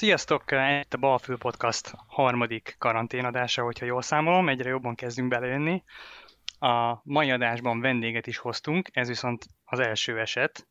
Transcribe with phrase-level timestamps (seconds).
[0.00, 0.44] Sziasztok!
[0.80, 5.82] Itt a Balfül Podcast harmadik karanténadása, hogyha jól számolom, egyre jobban kezdünk belejönni.
[6.58, 10.66] A mai adásban vendéget is hoztunk, ez viszont az első eset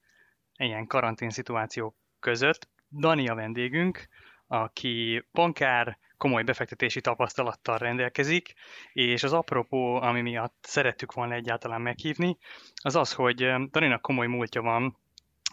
[0.58, 2.68] ilyen karantén szituációk között.
[2.92, 4.08] Dani a vendégünk,
[4.48, 8.54] aki bankár, komoly befektetési tapasztalattal rendelkezik,
[8.94, 12.38] és az apropó, ami miatt szerettük volna egyáltalán meghívni,
[12.84, 13.36] az az, hogy
[13.72, 14.98] Daninak komoly múltja van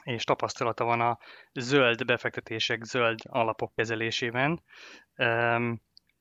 [0.06, 1.18] és tapasztalata van a
[1.52, 4.62] zöld befektetések, zöld alapok kezelésében.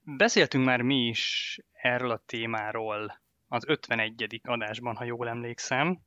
[0.02, 4.42] Beszéltünk már mi is erről a témáról az 51.
[4.44, 6.00] adásban, ha jól emlékszem,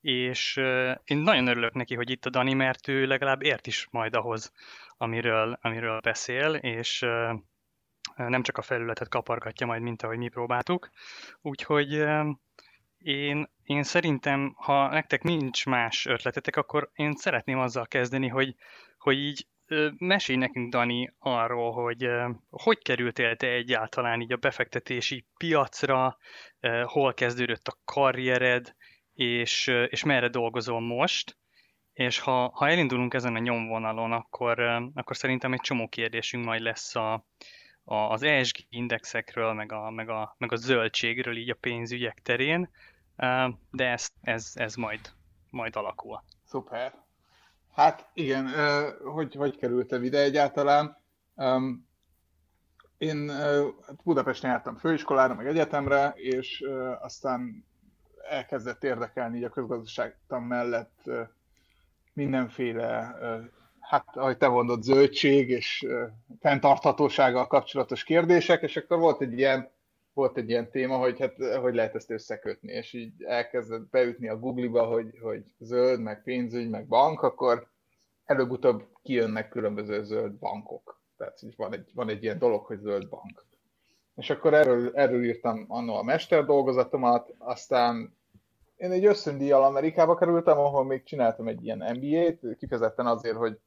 [0.00, 0.56] és
[1.04, 4.52] én nagyon örülök neki, hogy itt a Dani, mert ő legalább ért is majd ahhoz,
[4.96, 7.06] amiről, amiről beszél, és
[8.16, 10.90] nem csak a felületet kapargatja majd, mint ahogy mi próbáltuk.
[11.40, 12.04] Úgyhogy
[13.02, 18.54] én, én szerintem, ha nektek nincs más ötletetek, akkor én szeretném azzal kezdeni, hogy,
[18.98, 19.46] hogy így
[19.98, 22.08] mesélj nekünk, Dani, arról, hogy
[22.50, 26.16] hogy kerültél te egyáltalán így a befektetési piacra,
[26.84, 28.74] hol kezdődött a karriered,
[29.14, 31.36] és, és merre dolgozol most,
[31.92, 34.60] és ha, ha elindulunk ezen a nyomvonalon, akkor,
[34.94, 37.26] akkor szerintem egy csomó kérdésünk majd lesz a,
[37.84, 42.70] a, az ESG indexekről, meg a, meg, a, meg a zöldségről így a pénzügyek terén,
[43.70, 45.00] de ez, ez, ez majd,
[45.50, 46.22] majd alakul.
[46.44, 46.94] Szuper.
[47.74, 48.48] Hát igen,
[49.04, 50.96] hogy, hogy kerültem ide egyáltalán?
[52.98, 56.64] Én hát Budapesten jártam főiskolára, meg egyetemre, és
[57.00, 57.66] aztán
[58.28, 61.10] elkezdett érdekelni így a közgazdaságtan mellett
[62.12, 63.16] mindenféle,
[63.80, 65.86] hát ahogy te mondod, zöldség és
[66.40, 69.71] fenntarthatósággal kapcsolatos kérdések, és akkor volt egy ilyen
[70.14, 74.38] volt egy ilyen téma, hogy hát hogy lehet ezt összekötni, és így elkezdett beütni a
[74.38, 77.66] Google-ba, hogy, hogy zöld, meg pénzügy, meg bank, akkor
[78.24, 81.00] előbb-utóbb kijönnek különböző zöld bankok.
[81.16, 83.46] Tehát van egy, van egy ilyen dolog, hogy zöld bank.
[84.16, 88.16] És akkor erről, erről írtam annól a mester dolgozatomat, aztán
[88.76, 93.58] én egy ösztöndíjjal Amerikába kerültem, ahol még csináltam egy ilyen MBA-t, kifejezetten azért, hogy,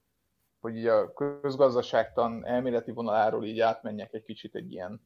[0.59, 5.01] hogy így a közgazdaságtan elméleti vonaláról így átmenjek egy kicsit egy ilyen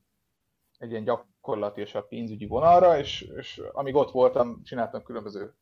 [0.80, 5.54] egy ilyen gyakorlati és a pénzügyi vonalra, és, és amíg ott voltam, csináltam különböző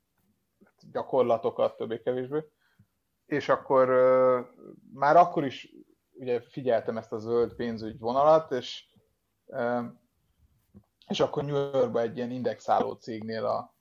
[0.92, 2.44] gyakorlatokat többé-kevésbé,
[3.26, 3.88] és akkor
[4.94, 5.74] már akkor is
[6.14, 8.86] ugye figyeltem ezt a zöld pénzügy vonalat, és,
[11.08, 13.76] és akkor New Yorkban egy ilyen indexáló cégnél a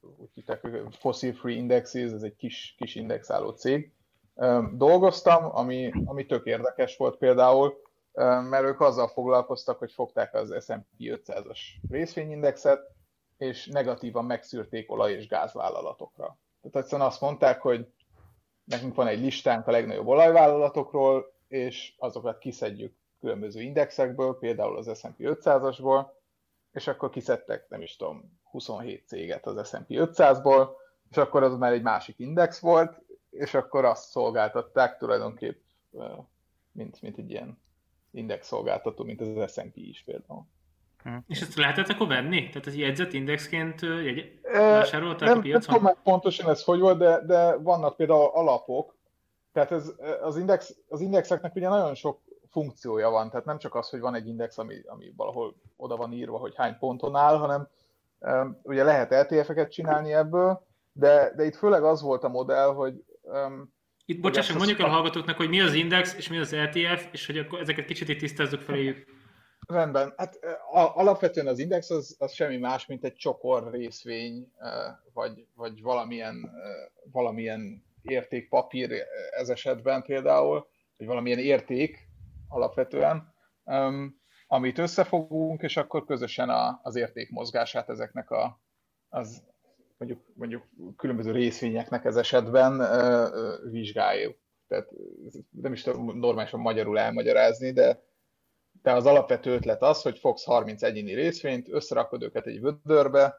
[0.00, 3.92] úgy hittek, Fossil Free Indexes, ez egy kis, kis indexáló cég,
[4.72, 7.74] dolgoztam, ami, ami tök érdekes volt például,
[8.12, 11.58] mert ők azzal foglalkoztak, hogy fogták az S&P 500-as
[11.90, 12.80] részvényindexet,
[13.36, 16.38] és negatívan megszűrték olaj- és gázvállalatokra.
[16.60, 17.86] Tehát egyszerűen azt mondták, hogy
[18.64, 25.16] nekünk van egy listánk a legnagyobb olajvállalatokról, és azokat kiszedjük különböző indexekből, például az S&P
[25.18, 26.06] 500-asból,
[26.72, 30.68] és akkor kiszedtek, nem is tudom, 27 céget az S&P 500-ból,
[31.10, 35.62] és akkor az már egy másik index volt, és akkor azt szolgáltatták tulajdonképp,
[36.72, 37.58] mint, mint egy ilyen
[38.10, 40.46] index szolgáltató, mint az S&P is például.
[41.02, 41.16] Hm.
[41.26, 42.48] És ezt lehetett akkor venni?
[42.48, 44.40] Tehát az jegyzet indexként jegy...
[44.52, 45.74] vásárolták nem, a piacon?
[45.74, 48.98] Nem tudom pontosan ez hogy volt, de, de vannak például alapok,
[49.52, 53.88] tehát ez, az, index, az indexeknek ugye nagyon sok funkciója van, tehát nem csak az,
[53.88, 57.68] hogy van egy index, ami, ami valahol oda van írva, hogy hány ponton áll, hanem
[58.18, 63.04] um, ugye lehet LTF-eket csinálni ebből, de, de itt főleg az volt a modell, hogy
[63.22, 63.72] um,
[64.10, 67.26] itt bocsássuk, mondjuk el a hallgatóknak, hogy mi az index, és mi az ETF, és
[67.26, 69.06] hogy akkor ezeket kicsit itt tisztázzuk feléjük.
[69.66, 70.14] Rendben.
[70.16, 70.38] Hát
[70.72, 74.52] a, alapvetően az index az, az semmi más, mint egy csokor részvény,
[75.12, 76.50] vagy, vagy valamilyen,
[77.12, 78.92] valamilyen értékpapír
[79.30, 82.08] ez esetben például, vagy valamilyen érték
[82.48, 83.34] alapvetően,
[84.46, 88.60] amit összefogunk, és akkor közösen a, az érték mozgását ezeknek a,
[89.08, 89.49] az
[90.00, 90.62] mondjuk, mondjuk
[90.96, 92.82] különböző részvényeknek ez esetben
[93.70, 94.36] vizsgáljuk.
[94.68, 94.88] Tehát
[95.50, 98.02] nem is tudom normálisan magyarul elmagyarázni, de,
[98.82, 103.34] de az alapvető ötlet az, hogy fogsz 30 egyéni részvényt, összerakod őket egy vödörbe,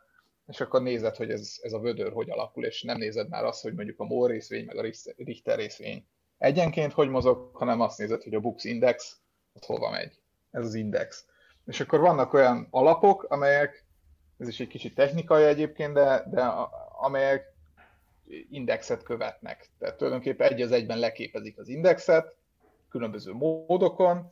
[0.48, 3.62] és akkor nézed, hogy ez, ez a vödör hogy alakul, és nem nézed már azt,
[3.62, 6.06] hogy mondjuk a MOL részvény, meg a Richter részvény
[6.42, 9.18] egyenként hogy mozog, hanem azt nézed, hogy a Bux Index
[9.54, 10.22] az hova megy.
[10.52, 11.26] Ez az index.
[11.66, 13.86] És akkor vannak olyan alapok, amelyek
[14.42, 16.44] ez is egy kicsit technikai egyébként, de, de
[17.02, 17.54] amelyek
[18.50, 19.70] indexet követnek.
[19.80, 22.36] Tehát tulajdonképpen egy az egyben leképezik az indexet,
[22.90, 24.32] különböző módokon,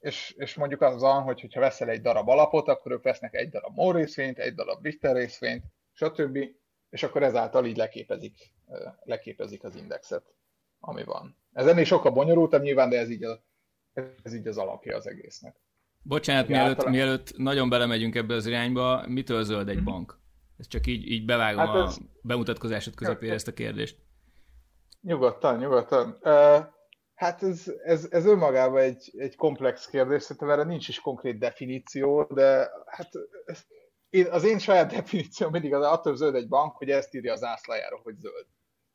[0.00, 3.48] és, és mondjuk az van, hogy hogyha veszel egy darab alapot, akkor ők vesznek egy
[3.48, 6.38] darab MOL részvényt, egy darab Richter részvényt, stb.,
[6.90, 8.52] és akkor ezáltal így leképezik,
[9.02, 10.34] leképezik az indexet,
[10.80, 11.36] ami van.
[11.52, 13.42] Ez ennél sokkal bonyolultabb nyilván, de ez így, a,
[14.22, 15.56] ez így az alapja az egésznek.
[16.06, 16.92] Bocsánat, mielőtt, általán...
[16.92, 19.84] mielőtt nagyon belemegyünk ebbe az irányba, mitől zöld egy mhm.
[19.84, 20.18] bank?
[20.58, 21.96] Ez csak így, így bevágom hát ez...
[21.96, 23.98] a bemutatkozásod közepére ezt a kérdést.
[25.00, 26.18] Nyugodtan, nyugodtan.
[26.22, 26.64] Uh,
[27.14, 32.22] hát ez, ez, ez önmagában egy, egy komplex kérdés, szerintem erre nincs is konkrét definíció,
[32.22, 33.10] de hát
[33.44, 33.64] ez,
[34.10, 37.42] én, az én saját definícióm mindig az attól zöld egy bank, hogy ezt írja az
[37.42, 38.46] ászlajára, hogy zöld.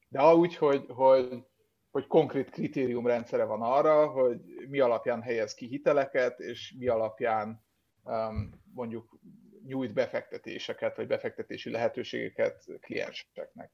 [0.08, 1.44] De úgy, hogy, hogy,
[1.92, 7.64] hogy konkrét kritériumrendszere van arra, hogy mi alapján helyez ki hiteleket, és mi alapján
[8.04, 9.20] um, mondjuk
[9.66, 13.72] nyújt befektetéseket, vagy befektetési lehetőségeket klienseknek.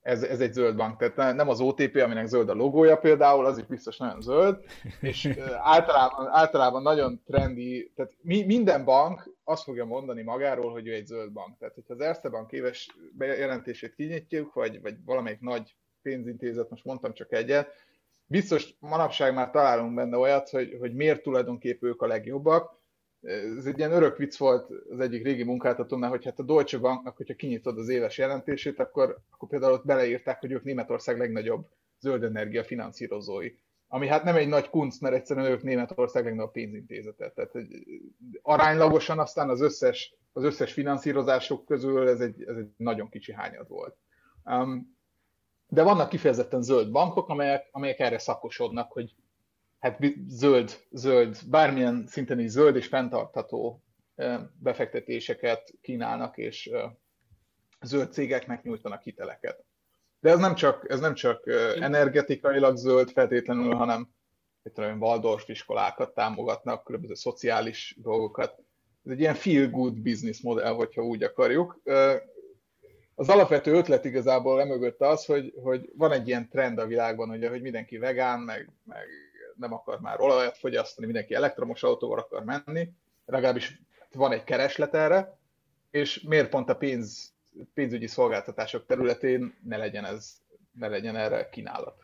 [0.00, 3.58] Ez, ez egy zöld bank, tehát nem az OTP, aminek zöld a logója például, az
[3.58, 4.64] is biztos nagyon zöld,
[5.00, 10.92] és általában, általában nagyon trendi, tehát mi, minden bank azt fogja mondani magáról, hogy ő
[10.94, 11.58] egy zöld bank.
[11.58, 17.12] Tehát, hogyha az Erste Bank éves bejelentését kinyitjuk, vagy, vagy valamelyik nagy pénzintézet, most mondtam
[17.12, 17.68] csak egyet,
[18.26, 22.78] biztos manapság már találunk benne olyat, hogy, hogy miért tulajdonképpen ők a legjobbak,
[23.22, 27.16] ez egy ilyen örök vicc volt az egyik régi munkáltatónál, hogy hát a Deutsche Banknak,
[27.16, 31.68] hogyha kinyitod az éves jelentését, akkor, akkor például ott beleírták, hogy ők Németország legnagyobb
[31.98, 33.50] zöld energia finanszírozói.
[33.88, 37.30] Ami hát nem egy nagy kunc, mert egyszerűen ők Németország legnagyobb pénzintézete.
[37.30, 37.66] Tehát hogy
[38.42, 43.68] aránylagosan aztán az összes, az összes finanszírozások közül ez egy, ez egy nagyon kicsi hányad
[43.68, 43.96] volt.
[44.44, 44.98] Um,
[45.70, 49.14] de vannak kifejezetten zöld bankok, amelyek, amelyek erre szakosodnak, hogy
[49.78, 53.82] hát zöld, zöld, bármilyen szinten is zöld és fenntartható
[54.58, 56.70] befektetéseket kínálnak, és
[57.80, 59.64] zöld cégeknek nyújtanak hiteleket.
[60.20, 61.46] De ez nem csak, ez nem csak
[61.80, 64.08] energetikailag zöld feltétlenül, hanem
[64.74, 68.58] tudom, Waldorf iskolákat támogatnak, különböző szociális dolgokat.
[69.04, 71.80] Ez egy ilyen feel good business modell, hogyha úgy akarjuk.
[73.20, 77.48] Az alapvető ötlet igazából emögött az, hogy, hogy van egy ilyen trend a világban, ugye,
[77.48, 79.06] hogy mindenki vegán, meg, meg
[79.56, 82.92] nem akar már olajat fogyasztani, mindenki elektromos autóval akar menni,
[83.26, 83.80] legalábbis
[84.12, 85.38] van egy kereslet erre,
[85.90, 87.32] és miért pont a pénz,
[87.74, 90.32] pénzügyi szolgáltatások területén ne legyen, ez,
[90.72, 92.02] ne legyen erre kínálat.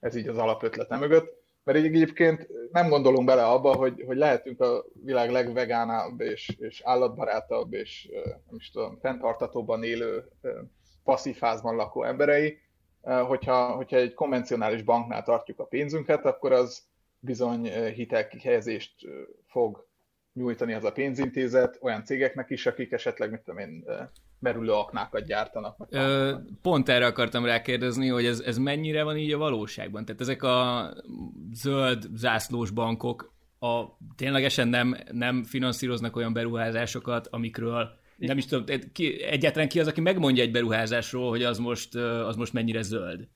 [0.00, 1.41] Ez így az alapötlete mögött.
[1.64, 6.80] Mert így egyébként nem gondolunk bele abba, hogy, hogy lehetünk a világ legvegánabb és, és
[6.84, 10.28] állatbarátabb és nem is tudom, fenntartatóban élő
[11.04, 12.58] passzív házban lakó emberei,
[13.02, 16.82] hogyha, hogyha egy konvencionális banknál tartjuk a pénzünket, akkor az
[17.18, 18.94] bizony hitelkihelyezést
[19.46, 19.86] fog
[20.32, 23.84] nyújtani az a pénzintézet olyan cégeknek is, akik esetleg, mit tudom én,
[24.42, 25.76] merülő aknákat gyártanak.
[25.88, 30.04] Ö, pont erre akartam rákérdezni, hogy ez, ez mennyire van így a valóságban?
[30.04, 30.88] Tehát ezek a
[31.52, 33.82] zöld zászlós bankok a,
[34.16, 40.00] ténylegesen nem, nem finanszíroznak olyan beruházásokat, amikről nem is tudom, ki, egyáltalán ki az, aki
[40.00, 43.28] megmondja egy beruházásról, hogy az most, az most mennyire zöld.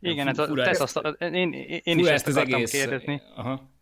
[0.00, 1.52] Igen, ez a, te azt, én,
[1.82, 2.70] én is ezt, ezt egész...
[2.70, 3.22] kérdezni.
[3.36, 3.72] Aha.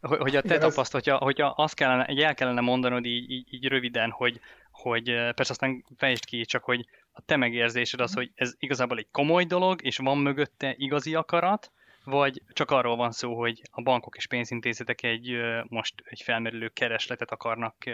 [0.00, 0.90] Hogy a te Igen, tapaszt, ez...
[0.90, 4.40] hogyha, hogyha azt kellene, el kellene mondanod így, így, így röviden, hogy,
[4.78, 9.08] hogy persze aztán fejtsd ki, csak hogy a te megérzésed az, hogy ez igazából egy
[9.10, 11.72] komoly dolog, és van mögötte igazi akarat,
[12.04, 15.36] vagy csak arról van szó, hogy a bankok és pénzintézetek egy
[15.68, 17.84] most egy felmerülő keresletet akarnak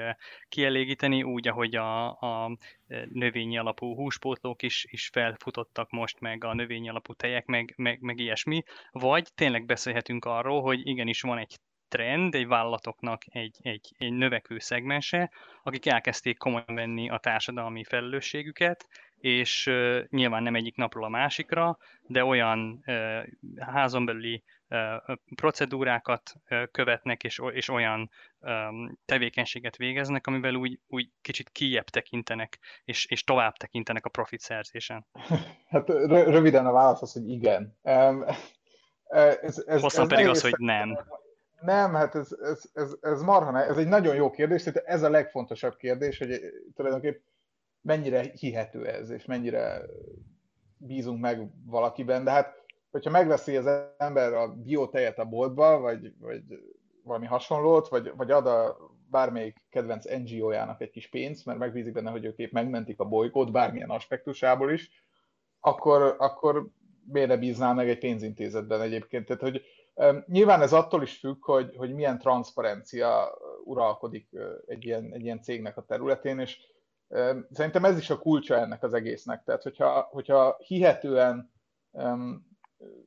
[0.48, 2.56] kielégíteni, úgy, ahogy a, a
[3.08, 8.18] növényi alapú húspótlók is, is felfutottak most, meg a növényi alapú tejek, meg, meg, meg
[8.18, 11.56] ilyesmi, vagy tényleg beszélhetünk arról, hogy igenis van egy
[11.94, 15.30] trend, egy vállalatoknak egy, egy, egy növekvő szegmense,
[15.62, 18.86] akik elkezdték komolyan venni a társadalmi felelősségüket,
[19.16, 23.22] és uh, nyilván nem egyik napról a másikra, de olyan uh,
[23.58, 28.10] házon belüli uh, procedúrákat uh, követnek, és, és olyan
[28.40, 34.40] um, tevékenységet végeznek, amivel úgy, úgy kicsit kijebb tekintenek, és, és tovább tekintenek a profit
[34.40, 35.06] szerzésen.
[35.68, 37.78] Hát röviden a válasz az, hogy igen.
[37.82, 38.24] Um,
[39.42, 40.98] ez, ez, Hosszan ez pedig az, hogy nem.
[41.64, 45.10] Nem, hát ez, ez, ez, ez marha, ez egy nagyon jó kérdés, tehát ez a
[45.10, 46.40] legfontosabb kérdés, hogy
[46.74, 47.22] tulajdonképpen
[47.80, 49.82] mennyire hihető ez, és mennyire
[50.76, 56.42] bízunk meg valakiben, de hát hogyha megveszi az ember a biotejet a boltba, vagy, vagy
[57.02, 58.76] valami hasonlót, vagy, vagy ad a
[59.10, 63.52] bármelyik kedvenc NGO-jának egy kis pénzt, mert megbízik benne, hogy ők épp megmentik a bolygót,
[63.52, 64.90] bármilyen aspektusából is,
[65.60, 66.68] akkor, akkor
[67.12, 69.26] miért ne bízná meg egy pénzintézetben egyébként?
[69.26, 69.62] Tehát, hogy
[70.26, 74.28] nyilván ez attól is függ, hogy, hogy milyen transzparencia uralkodik
[74.66, 76.72] egy ilyen, egy ilyen cégnek a területén, és
[77.50, 79.44] Szerintem ez is a kulcsa ennek az egésznek.
[79.44, 81.52] Tehát, hogyha, hogyha hihetően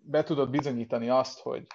[0.01, 1.67] be tudod bizonyítani azt, hogy,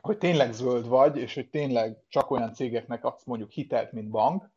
[0.00, 4.50] hogy tényleg zöld vagy, és hogy tényleg csak olyan cégeknek adsz mondjuk hitelt, mint bank,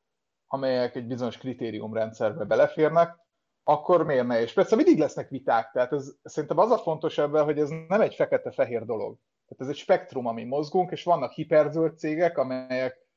[0.48, 3.18] amelyek egy bizonyos kritériumrendszerbe beleférnek,
[3.64, 4.42] akkor miért ne?
[4.42, 8.02] És persze mindig lesznek viták, tehát ez, szerintem az a fontos ebben, hogy ez nem
[8.02, 9.18] egy fekete-fehér dolog.
[9.48, 13.08] Tehát ez egy spektrum, ami mozgunk, és vannak hiperzöld cégek, amelyek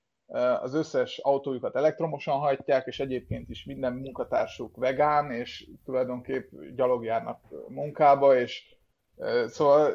[0.61, 8.37] az összes autójukat elektromosan hajtják, és egyébként is minden munkatársuk vegán, és tulajdonképp gyalogjárnak munkába,
[8.37, 8.77] és
[9.47, 9.93] szóval,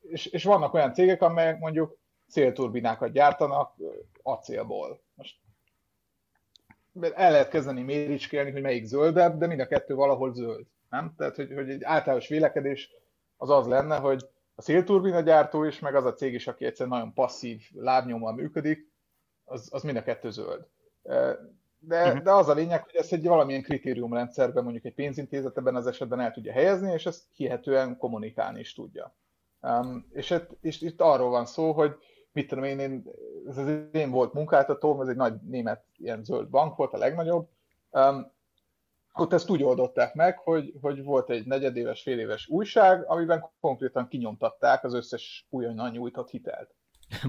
[0.00, 3.74] és, és vannak olyan cégek, amelyek mondjuk szélturbinákat gyártanak
[4.22, 5.02] acélból.
[5.14, 5.36] Most
[7.02, 10.66] el lehet kezdeni méricskélni, hogy melyik zöldebb, de mind a kettő valahol zöld.
[10.90, 11.14] Nem?
[11.16, 12.90] Tehát, hogy, hogy egy általános vélekedés
[13.36, 16.96] az az lenne, hogy a szélturbina gyártó is, meg az a cég is, aki egyszerűen
[16.96, 18.90] nagyon passzív lábnyommal működik,
[19.44, 20.66] az, az mind a kettő zöld.
[21.78, 22.22] De, uh-huh.
[22.22, 26.20] de az a lényeg, hogy ezt egy valamilyen kritériumrendszerben, mondjuk egy pénzintézet ebben az esetben
[26.20, 29.14] el tudja helyezni, és ezt hihetően kommunikálni is tudja.
[29.60, 31.94] Um, és, et, és itt arról van szó, hogy
[32.32, 33.04] mit tudom én, én
[33.48, 37.48] ez az én volt munkáltatóm, ez egy nagy német ilyen zöld bank volt, a legnagyobb.
[37.90, 38.32] Um,
[39.14, 44.84] ott ezt úgy oldották meg, hogy, hogy volt egy negyedéves, féléves újság, amiben konkrétan kinyomtatták
[44.84, 46.74] az összes újonnan nyújtott hitelt.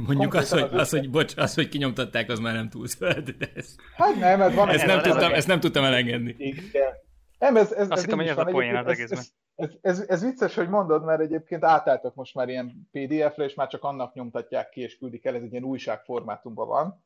[0.08, 3.52] Mondjuk az, hogy, az, hogy, bocs, az, hogy kinyomtatták, az már nem túl zöld, de
[3.56, 3.76] ez...
[3.96, 4.70] Hát nem, mert van...
[4.70, 6.36] Ezt nem, tudtam, ezt nem tudtam elengedni.
[6.38, 6.94] Igen.
[7.42, 9.20] Nem, ez, ez, Azt ez hittem, hogy ez a poén az egészben.
[9.20, 13.54] Ez, ez, ez, ez, vicces, hogy mondod, mert egyébként átálltak most már ilyen PDF-re, és
[13.54, 17.04] már csak annak nyomtatják ki, és küldik el, ez egy ilyen újságformátumban van,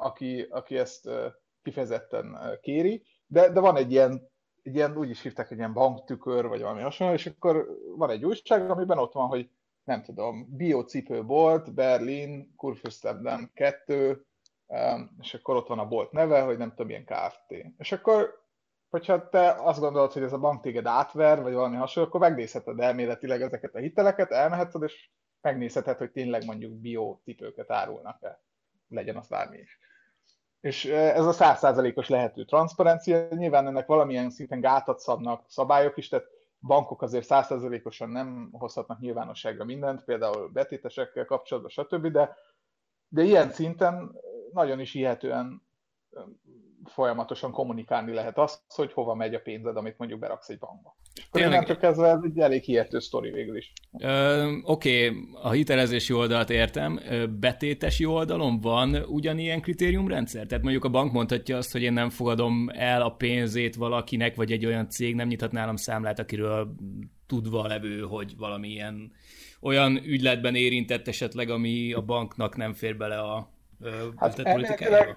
[0.00, 1.08] aki, aki ezt
[1.62, 4.30] kifejezetten kéri, de, de van egy ilyen,
[4.62, 8.24] egy ilyen, úgy is hívták, egy ilyen banktükör, vagy valami hasonló, és akkor van egy
[8.24, 9.50] újság, amiben ott van, hogy
[9.84, 14.26] nem tudom, biocipőbolt, Berlin, Kurfürstendamm 2,
[15.20, 17.72] és akkor ott van a bolt neve, hogy nem tudom, milyen Kft.
[17.78, 18.43] És akkor,
[18.94, 22.80] hogyha te azt gondolod, hogy ez a bank téged átver, vagy valami hasonló, akkor megnézheted
[22.80, 25.10] elméletileg ezeket a hiteleket, elmeheted, és
[25.40, 28.42] megnézheted, hogy tényleg mondjuk biocipőket árulnak-e.
[28.88, 29.78] Legyen az bármi is.
[30.60, 36.26] És ez a százszázalékos lehető transzparencia, nyilván ennek valamilyen szinten gátat szabnak szabályok is, tehát
[36.60, 42.36] bankok azért százszerzelékosan nem hozhatnak nyilvánosságra mindent, például betétesekkel kapcsolatban, stb., de,
[43.08, 44.16] de ilyen szinten
[44.52, 45.62] nagyon is hihetően
[46.86, 50.96] folyamatosan kommunikálni lehet azt, hogy hova megy a pénzed, amit mondjuk beraksz egy bankba.
[51.30, 51.66] Tényleg...
[51.66, 53.72] csak kezdve ez egy elég hihető sztori végül is.
[54.62, 57.00] Oké, okay, a hitelezési oldalt értem.
[57.40, 60.46] Betétesi oldalon van ugyanilyen kritériumrendszer?
[60.46, 64.52] Tehát mondjuk a bank mondhatja azt, hogy én nem fogadom el a pénzét valakinek, vagy
[64.52, 66.74] egy olyan cég nem nyithat nálam számlát, akiről
[67.26, 69.12] tudva levő, hogy valamilyen
[69.60, 73.48] olyan ügyletben érintett esetleg, ami a banknak nem fér bele a
[74.16, 75.16] hát politikájába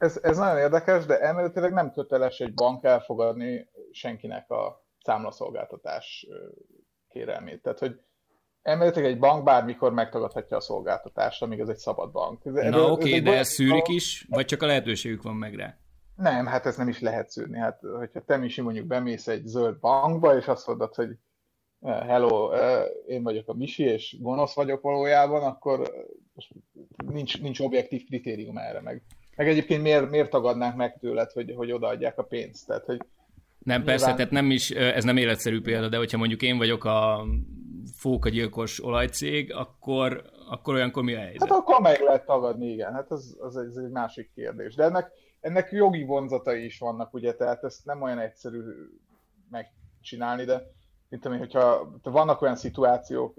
[0.00, 6.26] ez, ez nagyon érdekes, de elméletileg nem köteles egy bank elfogadni senkinek a számlaszolgáltatás
[7.08, 7.62] kérelmét.
[7.62, 8.00] Tehát, hogy
[8.62, 12.44] elméletileg egy bank bármikor megtagadhatja a szolgáltatást, amíg ez egy szabad bank.
[12.44, 15.76] Ez, Na oké, okay, de ezt szűrik is, vagy csak a lehetőségük van meg rá?
[16.16, 17.58] Nem, hát ez nem is lehet szűrni.
[17.58, 21.16] Hát, hogyha te is mondjuk bemész egy zöld bankba, és azt mondod, hogy
[21.82, 22.52] hello,
[23.06, 25.92] én vagyok a Misi, és gonosz vagyok valójában, akkor
[27.06, 29.02] nincs, nincs objektív kritérium erre meg.
[29.40, 32.66] Meg egyébként miért, miért tagadnánk meg tőled, hogy, hogy odaadják a pénzt?
[32.66, 33.00] Tehát, hogy
[33.58, 34.16] nem, persze, nyilván...
[34.16, 37.24] tehát nem is, ez nem életszerű példa, de hogyha mondjuk én vagyok a
[37.96, 41.48] fókagyilkos olajcég, akkor, akkor olyankor mi a helyzet?
[41.48, 42.92] Hát akkor meg lehet tagadni, igen.
[42.92, 44.74] Hát az, az egy, egy másik kérdés.
[44.74, 48.62] De ennek, ennek jogi vonzatai is vannak, ugye, tehát ezt nem olyan egyszerű
[49.50, 50.62] megcsinálni, de
[51.08, 53.34] mint ami, hogyha vannak olyan szituációk,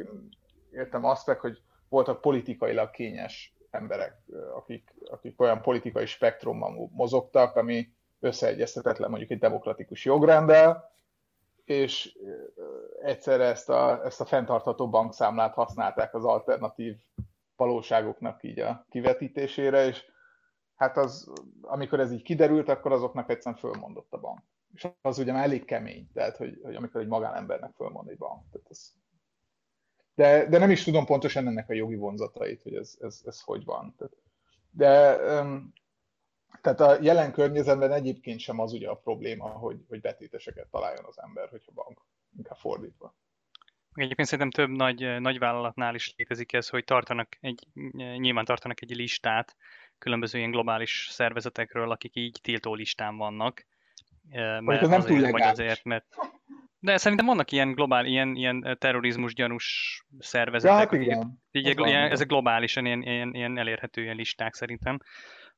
[0.72, 4.18] értem azt meg, hogy voltak politikailag kényes emberek,
[4.56, 10.92] akik, akik olyan politikai spektrumban mozogtak, ami összeegyeztetetlen mondjuk egy demokratikus jogrendel,
[11.66, 12.18] és
[13.02, 16.96] egyszerre ezt a, ezt a fenntartható bankszámlát használták az alternatív
[17.56, 20.06] valóságoknak így a kivetítésére, és
[20.76, 24.40] hát az, amikor ez így kiderült, akkor azoknak egyszerűen fölmondott a bank.
[24.74, 28.44] És az ugye már elég kemény, tehát hogy, hogy amikor egy magánembernek fölmond egy bank.
[28.52, 28.92] Tehát ez,
[30.16, 33.66] de, de nem is tudom pontosan ennek a jogi vonzatait, hogy ez, ez, ez hogy
[33.66, 33.96] van.
[34.72, 35.18] De
[36.62, 41.20] tehát a jelen környezetben egyébként sem az ugye a probléma, hogy, hogy betéteseket találjon az
[41.20, 42.02] ember, hogyha bank,
[42.38, 43.16] inkább fordítva.
[43.94, 47.68] Egyébként szerintem több nagy, nagy vállalatnál is létezik ez, hogy tartanak egy,
[48.18, 49.56] nyilván tartanak egy listát
[49.98, 53.66] különböző ilyen globális szervezetekről, akik így tiltó listán vannak.
[54.32, 56.06] Mert nem azért, túl vagy azért, mert
[56.84, 60.76] de szerintem vannak ilyen globál, ilyen, ilyen terrorizmus gyanús szervezetek.
[60.76, 61.42] Ja, hát igen.
[61.52, 65.00] Így, így, ilyen, ezek globálisan ilyen, ilyen, ilyen elérhető ilyen listák szerintem.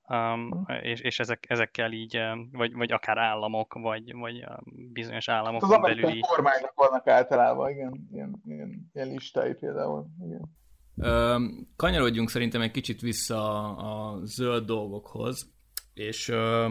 [0.07, 2.19] Um, és, és ezek, ezekkel így,
[2.51, 4.45] vagy, vagy akár államok, vagy, vagy
[4.93, 6.19] bizonyos államok hát az belüli...
[6.21, 10.05] Az kormánynak vannak általában, igen, ilyen, ilyen, ilyen listái például.
[10.25, 10.49] Igen.
[10.97, 11.35] Ö,
[11.75, 15.53] kanyarodjunk szerintem egy kicsit vissza a, a zöld dolgokhoz,
[15.93, 16.67] és ö,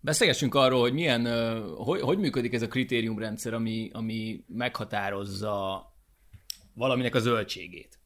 [0.00, 1.26] Beszélgessünk arról, hogy milyen,
[1.74, 5.86] hogy, hogy működik ez a kritériumrendszer, ami, ami meghatározza
[6.74, 7.98] valaminek a zöldségét.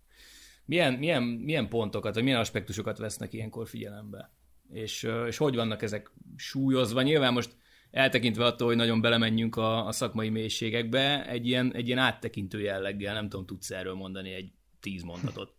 [0.65, 4.31] Milyen, milyen, milyen pontokat, vagy milyen aspektusokat vesznek ilyenkor figyelembe?
[4.73, 7.03] És, és hogy vannak ezek súlyozva?
[7.03, 7.57] Nyilván most
[7.91, 13.15] eltekintve attól, hogy nagyon belemenjünk a, a szakmai mélységekbe, egy ilyen, egy ilyen áttekintő jelleggel,
[13.15, 15.55] nem tudom, tudsz erről mondani egy tíz mondatot.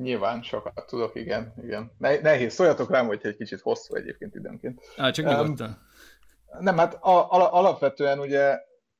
[0.00, 1.54] Nyilván sokat tudok, igen.
[1.62, 1.92] igen.
[1.98, 4.80] Ne, nehéz, szóljatok rám, hogyha egy kicsit hosszú egyébként időnként.
[4.96, 5.68] Á, csak nyugodtan.
[6.46, 8.58] Um, nem, hát a, a, alapvetően ugye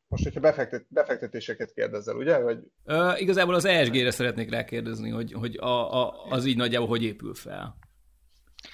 [0.09, 2.39] most, hogyha befektet, befektetéseket kérdezel, ugye?
[2.39, 2.59] Vagy...
[2.85, 7.35] Ö, igazából az ESG-re szeretnék rákérdezni, hogy, hogy a, a, az így nagyjából hogy épül
[7.35, 7.77] fel.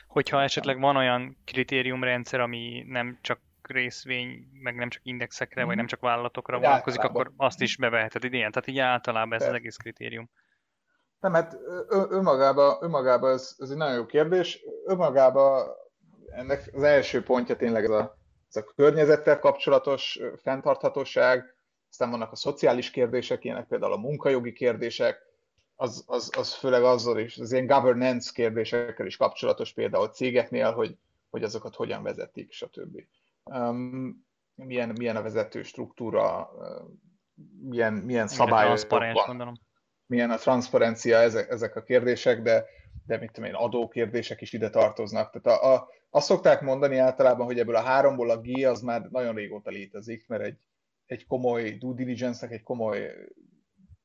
[0.06, 5.86] Hogyha esetleg van olyan kritériumrendszer, ami nem csak részvény, meg nem csak indexekre, vagy nem
[5.86, 8.50] csak vállalatokra vonatkozik, akkor azt is beveheted idén.
[8.50, 10.30] Tehát így általában ez az egész kritérium.
[11.20, 11.56] Nem, hát
[11.88, 14.64] önmagában, önmagában ez, ez egy nagyon jó kérdés.
[14.84, 15.68] Önmagában
[16.26, 21.56] ennek az első pontja tényleg ez a, ez a környezettel kapcsolatos fenntarthatóság,
[21.90, 25.26] aztán vannak a szociális kérdések, ilyenek például a munkajogi kérdések,
[25.80, 30.98] az, az, az főleg azzal is, az ilyen governance kérdésekkel is kapcsolatos például cégeknél, hogy,
[31.30, 32.96] hogy azokat hogyan vezetik, stb.
[33.44, 36.50] Um, milyen, milyen a vezető struktúra,
[37.60, 39.67] milyen, milyen szabályok van
[40.08, 42.64] milyen a transzparencia ezek, ezek a kérdések, de,
[43.06, 45.30] de mit tudom én, adókérdések is ide tartoznak.
[45.30, 49.02] Tehát a, a, azt szokták mondani általában, hogy ebből a háromból a G az már
[49.10, 50.56] nagyon régóta létezik, mert egy,
[51.06, 52.98] egy komoly due diligence-nek, egy komoly,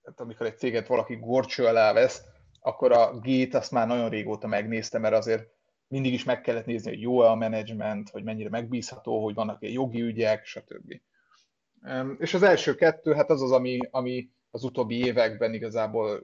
[0.01, 2.24] tehát amikor egy céget valaki gorcső alá vesz,
[2.60, 5.48] akkor a G-t azt már nagyon régóta megnézte, mert azért
[5.88, 10.01] mindig is meg kellett nézni, hogy jó-e a menedzsment, hogy mennyire megbízható, hogy vannak-e jogi
[10.01, 11.01] ügyek, stb.
[12.17, 16.24] És az első kettő, hát az az, ami, ami az utóbbi években igazából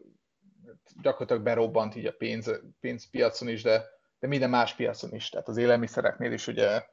[1.01, 3.85] gyakorlatilag berobbant így a pénz, pénzpiacon is, de,
[4.19, 5.29] de minden más piacon is.
[5.29, 6.85] Tehát az élelmiszereknél is ugye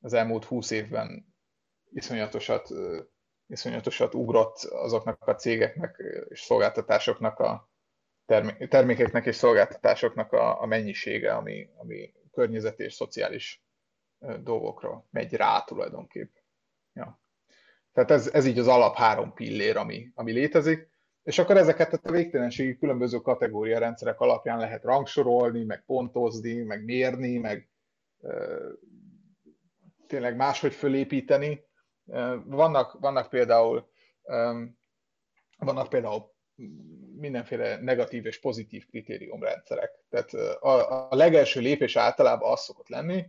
[0.00, 1.34] az elmúlt húsz évben
[1.90, 2.68] iszonyatosat,
[3.46, 7.70] iszonyatosat ugrott azoknak a cégeknek és szolgáltatásoknak a
[8.26, 13.62] termé- termékeknek és szolgáltatásoknak a, a mennyisége, ami, ami környezeti és szociális
[14.42, 16.34] dolgokra megy rá tulajdonképp.
[16.92, 17.23] Ja.
[17.94, 20.88] Tehát ez, ez így az alap három pillér, ami, ami létezik,
[21.22, 27.38] és akkor ezeket a végtelenségi különböző kategória rendszerek alapján lehet rangsorolni, meg pontozni, meg mérni,
[27.38, 27.68] meg
[28.22, 28.34] e,
[30.06, 31.64] tényleg máshogy fölépíteni.
[32.44, 33.88] Vannak, vannak például
[34.22, 34.54] e,
[35.58, 36.32] vannak például
[37.16, 39.90] mindenféle negatív és pozitív kritériumrendszerek.
[40.08, 43.26] Tehát a, a legelső lépés általában az szokott lenni,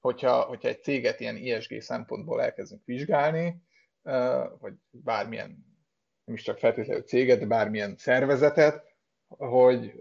[0.00, 3.62] hogyha, hogyha egy céget ilyen ISG szempontból elkezdünk vizsgálni,
[4.58, 5.48] vagy bármilyen,
[6.24, 8.84] nem is csak feltétlenül céget, de bármilyen szervezetet,
[9.28, 9.92] hogy,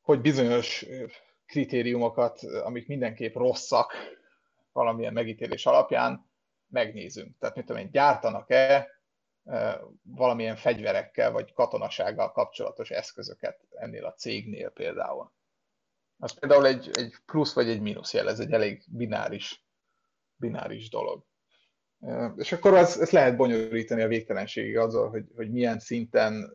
[0.00, 0.86] hogy bizonyos
[1.46, 3.92] kritériumokat, amik mindenképp rosszak
[4.72, 6.30] valamilyen megítélés alapján,
[6.68, 7.38] megnézünk.
[7.38, 8.88] Tehát mit tudom én, gyártanak-e
[10.02, 15.32] valamilyen fegyverekkel vagy katonasággal kapcsolatos eszközöket ennél a cégnél például.
[16.18, 19.64] Az például egy, egy plusz vagy egy mínusz jel, ez egy elég bináris,
[20.36, 21.26] bináris dolog.
[22.36, 26.52] És akkor az, ezt lehet bonyolítani a végtelenségig azzal, hogy, hogy milyen szinten,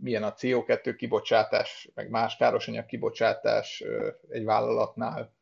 [0.00, 3.84] milyen a CO2 kibocsátás, meg más károsanyag kibocsátás
[4.28, 5.34] egy vállalatnál.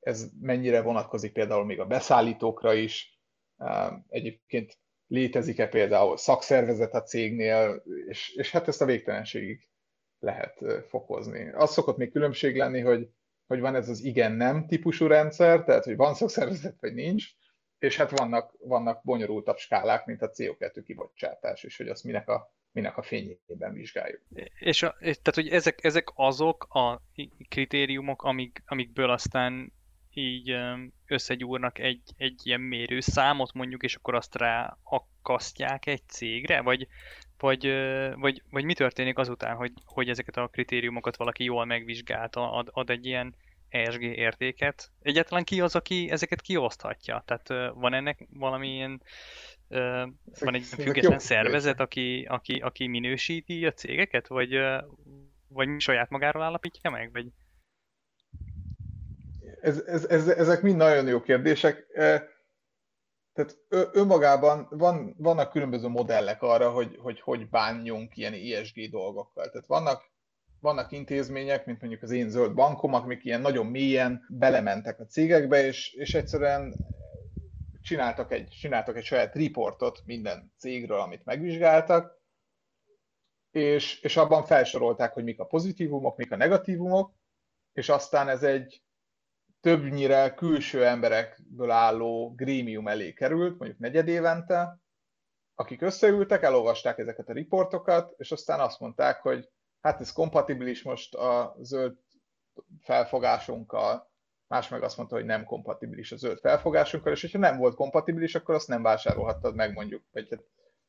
[0.00, 3.20] Ez mennyire vonatkozik például még a beszállítókra is.
[4.08, 9.68] Egyébként létezik-e például szakszervezet a cégnél, és, és hát ezt a végtelenségig
[10.18, 11.50] lehet fokozni.
[11.52, 13.08] Az szokott még különbség lenni, hogy,
[13.46, 17.24] hogy van ez az igen-nem típusú rendszer, tehát hogy van szakszervezet, vagy nincs,
[17.84, 22.54] és hát vannak, vannak bonyolultabb skálák, mint a CO2 kibocsátás, és hogy azt minek a,
[22.72, 24.20] minek a fényében vizsgáljuk.
[24.58, 27.02] És, a, tehát, hogy ezek, ezek azok a
[27.48, 29.72] kritériumok, amik, amikből aztán
[30.10, 30.56] így
[31.06, 36.86] összegyúrnak egy, egy ilyen mérőszámot mondjuk, és akkor azt rá akasztják egy cégre, vagy,
[37.38, 37.72] vagy,
[38.14, 42.90] vagy, vagy mi történik azután, hogy, hogy ezeket a kritériumokat valaki jól megvizsgálta, ad, ad
[42.90, 43.34] egy ilyen
[43.74, 44.90] ESG értéket.
[45.02, 47.24] Egyáltalán ki az, aki ezeket kioszthatja?
[47.26, 49.02] Tehát van ennek valamilyen
[50.40, 54.58] van egy független szervezet, aki, aki, aki minősíti a cégeket, vagy,
[55.48, 57.12] vagy saját magáról állapítja meg?
[57.12, 57.26] Vagy...
[59.60, 61.86] Ez, ez, ez, ezek mind nagyon jó kérdések.
[63.32, 63.56] Tehát
[63.92, 69.50] önmagában van, vannak különböző modellek arra, hogy, hogy hogy bánjunk ilyen ESG dolgokkal.
[69.50, 70.12] Tehát vannak
[70.64, 75.66] vannak intézmények, mint mondjuk az én zöld bankom, amik ilyen nagyon mélyen belementek a cégekbe,
[75.66, 76.74] és, és egyszerűen
[77.82, 82.22] csináltak egy, csináltak egy saját riportot minden cégről, amit megvizsgáltak,
[83.50, 87.14] és, és abban felsorolták, hogy mik a pozitívumok, mik a negatívumok,
[87.72, 88.82] és aztán ez egy
[89.60, 94.78] többnyire külső emberekből álló grémium elé került, mondjuk negyed évente,
[95.54, 99.48] akik összeültek, elolvasták ezeket a riportokat, és aztán azt mondták, hogy
[99.84, 101.96] hát ez kompatibilis most a zöld
[102.80, 104.10] felfogásunkkal,
[104.46, 108.34] más meg azt mondta, hogy nem kompatibilis a zöld felfogásunkkal, és hogyha nem volt kompatibilis,
[108.34, 110.44] akkor azt nem vásárolhattad meg mondjuk, vagy hát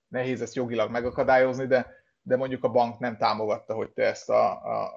[0.07, 1.87] nehéz ezt jogilag megakadályozni, de,
[2.21, 4.91] de mondjuk a bank nem támogatta, hogy te ezt a, a,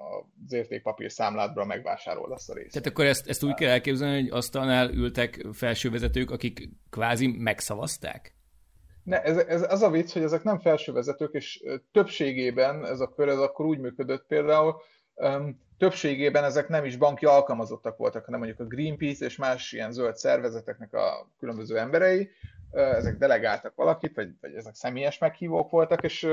[0.45, 2.73] az értékpapír számládra megvásárold azt a részt.
[2.73, 8.38] Tehát akkor ezt, ezt úgy kell elképzelni, hogy asztalnál ültek felsővezetők, akik kvázi megszavazták?
[9.09, 13.27] Ne, ez, ez, az a vicc, hogy ezek nem felsővezetők, és többségében ez a kör
[13.27, 14.81] ez akkor úgy működött például,
[15.15, 19.91] um, többségében ezek nem is banki alkalmazottak voltak, hanem mondjuk a Greenpeace és más ilyen
[19.91, 22.29] zöld szervezeteknek a különböző emberei,
[22.71, 26.27] ezek delegáltak valakit, vagy, vagy ezek személyes meghívók voltak, és,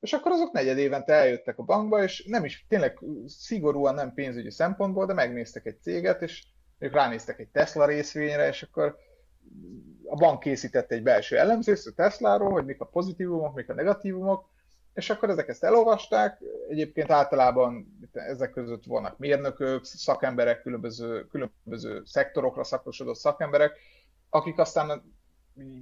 [0.00, 4.50] és akkor azok negyed évente eljöttek a bankba, és nem is tényleg szigorúan nem pénzügyi
[4.50, 6.44] szempontból, de megnéztek egy céget, és
[6.78, 8.96] ők ránéztek egy Tesla részvényre, és akkor
[10.08, 14.48] a bank készített egy belső elemzést a Tesláról, hogy mik a pozitívumok, mik a negatívumok,
[14.94, 22.64] és akkor ezek ezt elolvasták, egyébként általában ezek között vannak mérnökök, szakemberek, különböző, különböző szektorokra
[22.64, 23.78] szakosodott szakemberek,
[24.30, 25.14] akik aztán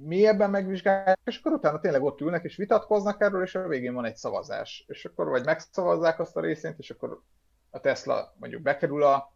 [0.03, 4.05] mélyebben megvizsgálják, és akkor utána tényleg ott ülnek és vitatkoznak erről, és a végén van
[4.05, 4.85] egy szavazás.
[4.87, 7.21] És akkor vagy megszavazzák azt a részét, és akkor
[7.69, 9.34] a Tesla mondjuk bekerül a,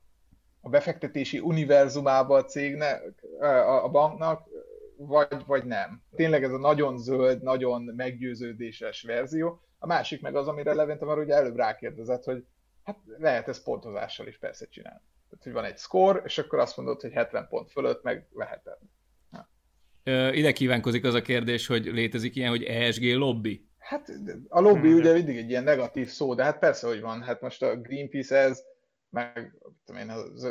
[0.61, 3.13] a befektetési univerzumába a cégnek,
[3.83, 4.47] a, banknak,
[4.97, 6.01] vagy, vagy nem.
[6.15, 9.61] Tényleg ez a nagyon zöld, nagyon meggyőződéses verzió.
[9.79, 12.45] A másik meg az, amire Levente már ugye előbb rákérdezett, hogy
[12.83, 15.01] hát lehet ez pontozással is persze csinálni.
[15.29, 18.77] Tehát, hogy van egy score, és akkor azt mondod, hogy 70 pont fölött meg veheted.
[20.33, 23.67] Ide kívánkozik az a kérdés, hogy létezik ilyen, hogy ESG lobby.
[23.77, 24.11] Hát
[24.47, 24.97] a lobby hmm.
[24.97, 27.21] ugye mindig egy ilyen negatív szó, de hát persze, hogy van.
[27.21, 28.63] Hát most a Greenpeace ez,
[29.09, 30.43] meg tudom én, az,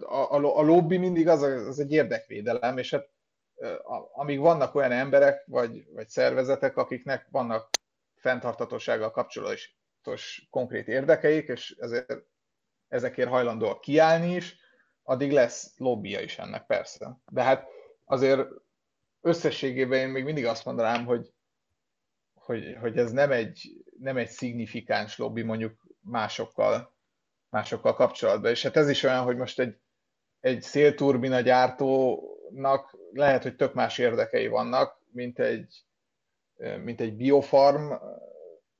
[0.00, 3.08] a, a, a lobby mindig az, az egy érdekvédelem, és hát
[4.12, 7.70] amíg vannak olyan emberek, vagy, vagy szervezetek, akiknek vannak
[8.14, 12.12] fenntartatósággal kapcsolatos konkrét érdekeik, és ezért,
[12.88, 14.56] ezekért hajlandóak kiállni is,
[15.02, 17.18] addig lesz lobbija is ennek persze.
[17.30, 17.66] De hát
[18.04, 18.48] azért
[19.20, 21.32] összességében én még mindig azt mondanám, hogy,
[22.34, 26.91] hogy, hogy ez nem egy, nem egy szignifikáns lobby mondjuk másokkal,
[27.52, 28.50] másokkal kapcsolatban.
[28.50, 29.76] És hát ez is olyan, hogy most egy,
[30.40, 35.84] egy szélturbina gyártónak lehet, hogy tök más érdekei vannak, mint egy,
[36.84, 37.92] mint egy biofarm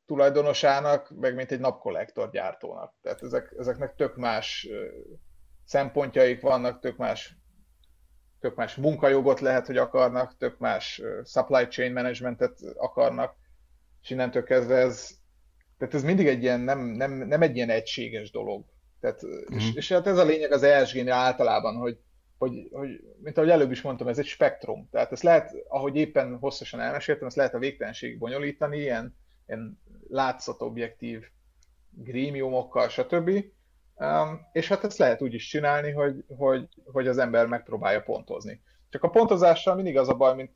[0.06, 2.94] tulajdonosának, meg mint egy napkollektor gyártónak.
[3.02, 4.68] Tehát ezek, ezeknek tök más
[5.64, 7.37] szempontjaik vannak, tök más
[8.42, 13.37] tök más munkajogot lehet, hogy akarnak, tök más supply chain managementet akarnak,
[14.02, 15.11] és innentől kezdve ez,
[15.82, 18.64] tehát ez mindig egy ilyen, nem, nem, nem egy ilyen egységes dolog.
[19.00, 19.58] Tehát, mm-hmm.
[19.58, 21.98] és, és hát ez a lényeg az ESG-nél általában, hogy,
[22.38, 22.88] hogy, hogy,
[23.22, 24.88] mint ahogy előbb is mondtam, ez egy spektrum.
[24.90, 29.16] Tehát ezt lehet, ahogy éppen hosszasan elmeséltem, ezt lehet a végtelenség bonyolítani, ilyen,
[29.46, 31.24] ilyen látszatobjektív
[31.90, 33.44] grémiumokkal, stb.
[34.52, 38.62] És hát ezt lehet úgy is csinálni, hogy, hogy, hogy az ember megpróbálja pontozni.
[38.90, 40.52] Csak a pontozással mindig az a baj, mint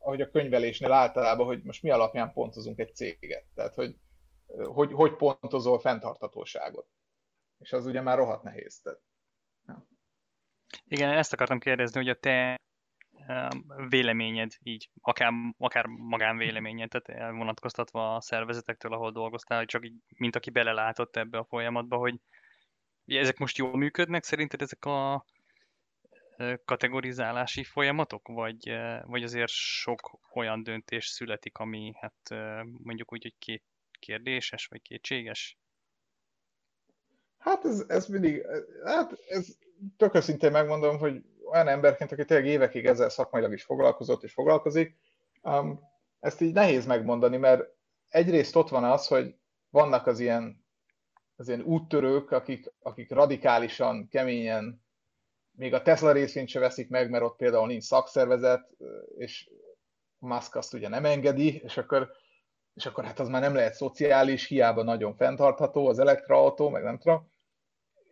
[0.00, 3.44] ahogy a könyvelésnél általában, hogy most mi alapján pontozunk egy céget.
[3.54, 3.96] Tehát, hogy
[4.62, 6.86] hogy, hogy pontozol fenntartatóságot.
[7.58, 8.80] És az ugye már rohadt nehéz.
[8.80, 9.00] Tehát.
[10.84, 12.60] Igen, ezt akartam kérdezni, hogy a te
[13.88, 20.36] véleményed így, akár, akár magánvéleményed, tehát elvonatkoztatva a szervezetektől, ahol dolgoztál, hogy csak így, mint
[20.36, 22.20] aki belelátott ebbe a folyamatba, hogy
[23.04, 25.24] ezek most jól működnek szerinted ezek a
[26.64, 28.70] kategorizálási folyamatok, vagy,
[29.02, 32.30] vagy azért sok olyan döntés születik, ami hát
[32.82, 33.62] mondjuk úgy, hogy két
[33.98, 35.58] kérdéses, vagy kétséges?
[37.38, 38.46] Hát ez, ez mindig,
[38.84, 39.56] hát ez
[39.96, 44.96] tök szintén megmondom, hogy olyan emberként, aki tényleg évekig ezzel szakmailag is foglalkozott és foglalkozik,
[45.42, 45.80] um,
[46.20, 47.62] ezt így nehéz megmondani, mert
[48.08, 49.34] egyrészt ott van az, hogy
[49.70, 50.64] vannak az ilyen
[51.36, 54.82] az ilyen úttörők, akik, akik radikálisan, keményen,
[55.50, 58.70] még a Tesla részvényt se veszik meg, mert ott például nincs szakszervezet,
[59.16, 59.50] és
[60.18, 62.10] Musk azt ugye nem engedi, és akkor,
[62.74, 66.98] és akkor hát az már nem lehet szociális, hiába nagyon fenntartható az elektroautó, meg nem
[66.98, 67.32] tudom.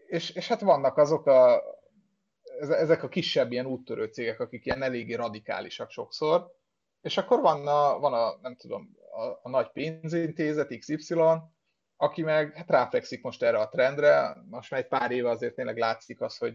[0.07, 1.63] És, és hát vannak azok a,
[2.59, 6.51] ezek a kisebb ilyen úttörő cégek, akik ilyen eléggé radikálisak sokszor,
[7.01, 11.15] és akkor van a, van a nem tudom, a, a nagy pénzintézet XY,
[11.97, 15.79] aki meg hát ráfekszik most erre a trendre, most már egy pár éve azért tényleg
[15.79, 16.55] látszik az, hogy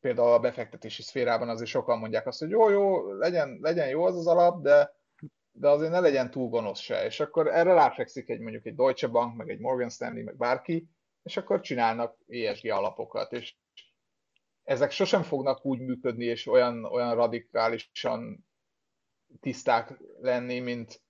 [0.00, 4.16] például a befektetési szférában azért sokan mondják azt, hogy jó, jó, legyen, legyen jó az
[4.16, 4.95] az alap, de,
[5.58, 7.04] de azért ne legyen túl gonosz se.
[7.04, 10.88] És akkor erre ráfekszik egy mondjuk egy Deutsche Bank, meg egy Morgan Stanley, meg bárki,
[11.22, 13.32] és akkor csinálnak ESG alapokat.
[13.32, 13.54] És,
[14.66, 18.46] ezek sosem fognak úgy működni, és olyan, olyan radikálisan
[19.40, 21.02] tiszták lenni, mint,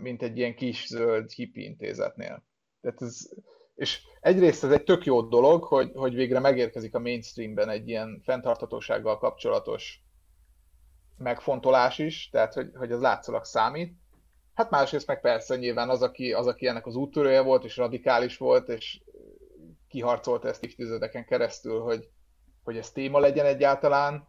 [0.00, 2.44] mint egy ilyen kis zöld hippi intézetnél.
[2.80, 3.28] Tehát ez,
[3.74, 8.20] és egyrészt ez egy tök jó dolog, hogy, hogy végre megérkezik a mainstreamben egy ilyen
[8.24, 10.05] fenntartatósággal kapcsolatos
[11.18, 13.94] megfontolás is, tehát hogy, hogy az látszólag számít.
[14.54, 18.36] Hát másrészt meg persze nyilván az, aki, az, aki ennek az úttörője volt, és radikális
[18.36, 19.00] volt, és
[19.88, 22.08] kiharcolta ezt évtizedeken keresztül, hogy,
[22.64, 24.28] hogy ez téma legyen egyáltalán,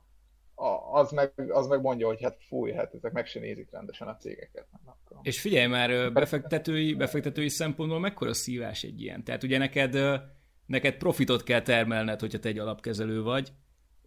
[0.92, 4.16] az meg, az meg mondja, hogy hát fúj, hát ezek meg se nézik rendesen a
[4.16, 4.68] cégeket.
[4.86, 9.24] Nem És figyelj már, befektetői, befektetői szempontból mekkora szívás egy ilyen?
[9.24, 10.22] Tehát ugye neked,
[10.66, 13.52] neked profitot kell termelned, hogyha te egy alapkezelő vagy,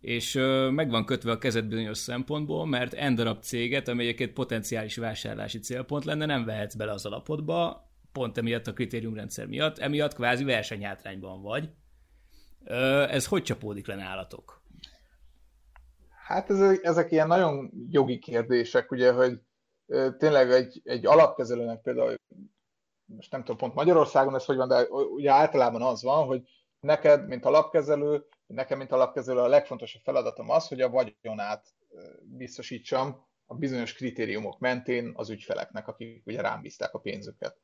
[0.00, 0.34] és
[0.70, 6.04] meg van kötve a kezed bizonyos szempontból, mert n darab céget, amelyeket potenciális vásárlási célpont
[6.04, 11.70] lenne, nem vehetsz bele az alapodba, pont emiatt a kritériumrendszer miatt, emiatt kvázi versenyhátrányban vagy.
[13.08, 14.62] Ez hogy csapódik le nálatok?
[16.26, 19.40] Hát ezek, ezek ilyen nagyon jogi kérdések, ugye, hogy
[20.18, 22.14] tényleg egy, egy alapkezelőnek például,
[23.04, 26.42] most nem tudom pont Magyarországon ez hogy van, de ugye általában az van, hogy
[26.80, 31.74] neked, mint alapkezelő, nekem, mint alapkezelő a legfontosabb feladatom az, hogy a vagyonát
[32.22, 37.58] biztosítsam a bizonyos kritériumok mentén az ügyfeleknek, akik ugye rám bízták a pénzüket.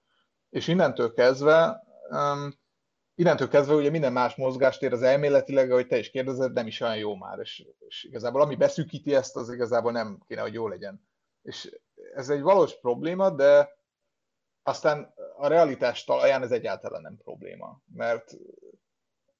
[0.51, 2.55] És innentől kezdve um,
[3.19, 6.97] innentől kezdve ugye minden más mozgástér az elméletileg, ahogy te is kérdezed, nem is olyan
[6.97, 11.09] jó már, és, és igazából ami beszűkíti ezt, az igazából nem kéne, hogy jó legyen.
[11.43, 11.79] És
[12.15, 13.77] ez egy valós probléma, de
[14.63, 18.37] aztán a realitás talaján ez egyáltalán nem probléma, mert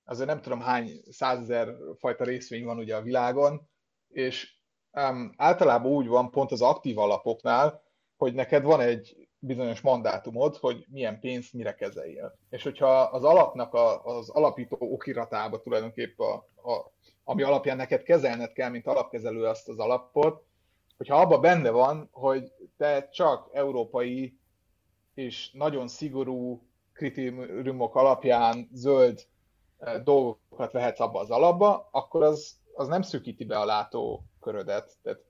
[0.07, 3.69] azért nem tudom hány százezer fajta részvény van ugye a világon,
[4.09, 4.55] és
[4.93, 7.83] um, általában úgy van pont az aktív alapoknál,
[8.17, 12.39] hogy neked van egy bizonyos mandátumod, hogy milyen pénzt mire kezeljél.
[12.51, 16.93] És hogyha az alapnak a, az alapító okiratába tulajdonképpen, a, a,
[17.25, 20.45] ami alapján neked kezelned kell, mint alapkezelő azt az alapot,
[20.97, 24.39] hogyha abban benne van, hogy te csak európai
[25.15, 29.27] és nagyon szigorú kritériumok alapján zöld
[30.05, 34.93] dolgokat vehetsz abba az alapba, akkor az, az nem szűkíti be a látókörödet.
[35.03, 35.21] Tehát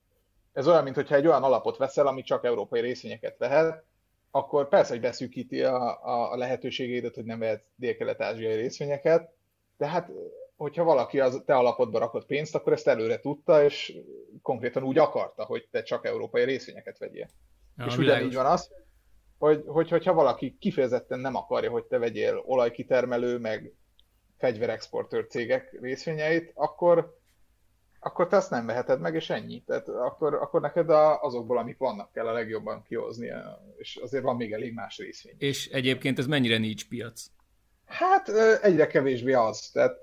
[0.53, 3.85] ez olyan, mintha egy olyan alapot veszel, ami csak európai részvényeket vehet,
[4.31, 9.35] akkor persze, hogy beszűkíti a, a lehetőségédet, hogy nem vehet dél-kelet-ázsiai részvényeket,
[9.77, 10.11] de hát
[10.57, 13.99] hogyha valaki az te alapodba rakott pénzt, akkor ezt előre tudta, és
[14.43, 17.29] konkrétan úgy akarta, hogy te csak európai részvényeket vegyél.
[17.77, 18.71] Ja, és ugyanígy van az,
[19.39, 23.75] hogy, hogy, hogyha valaki kifejezetten nem akarja, hogy te vegyél olajkitermelő, meg
[24.37, 27.15] fegyverexportőr cégek részvényeit, akkor
[28.07, 29.63] akkor te azt nem veheted meg, és ennyi.
[29.67, 33.33] Tehát akkor, akkor neked a, azokból, amik vannak, kell a legjobban kihozni,
[33.77, 35.35] és azért van még elég más részvény.
[35.39, 37.27] És egyébként ez mennyire nincs piac?
[37.85, 38.29] Hát
[38.63, 39.71] egyre kevésbé az.
[39.73, 39.97] Tehát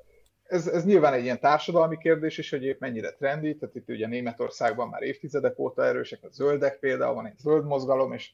[0.43, 4.07] ez, ez nyilván egy ilyen társadalmi kérdés is, hogy épp mennyire trendi, tehát itt ugye
[4.07, 8.31] Németországban már évtizedek óta erősek a zöldek például, van egy zöld mozgalom, és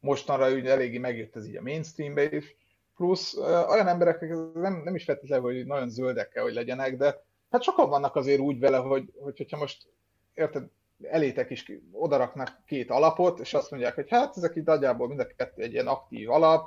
[0.00, 2.56] mostanra ugye eléggé megjött ez így a mainstreambe is,
[3.02, 4.20] plusz olyan emberek,
[4.54, 8.40] nem, nem is feltétlenül, hogy nagyon zöldek kell, hogy legyenek, de hát sokan vannak azért
[8.40, 9.88] úgy vele, hogy, hogy hogyha most
[10.34, 10.68] érted,
[11.02, 15.26] elétek is odaraknak két alapot, és azt mondják, hogy hát ezek itt nagyjából mind a
[15.36, 16.66] kettő egy ilyen aktív alap,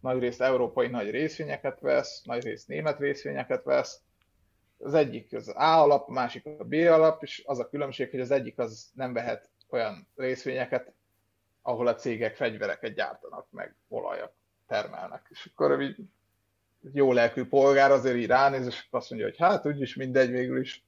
[0.00, 4.00] nagy részt európai nagy részvényeket vesz, nagy részt német részvényeket vesz.
[4.78, 8.20] Az egyik az A alap, a másik a B alap, és az a különbség, hogy
[8.20, 10.92] az egyik az nem vehet olyan részvényeket,
[11.62, 14.32] ahol a cégek fegyvereket gyártanak, meg olajat
[14.72, 15.26] termelnek.
[15.30, 15.96] És akkor így
[16.92, 20.86] jó lelkű polgár azért így ránéz, és azt mondja, hogy hát úgyis mindegy végül is,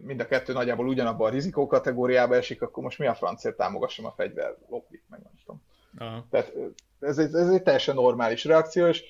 [0.00, 4.04] mind a kettő nagyjából ugyanabban a rizikó kategóriába esik, akkor most mi a francia támogassam
[4.04, 5.62] a fegyver lobbit, meg nem tudom.
[5.98, 6.26] Aha.
[6.30, 6.52] Tehát
[7.00, 9.04] ez egy, ez egy teljesen normális reakció, és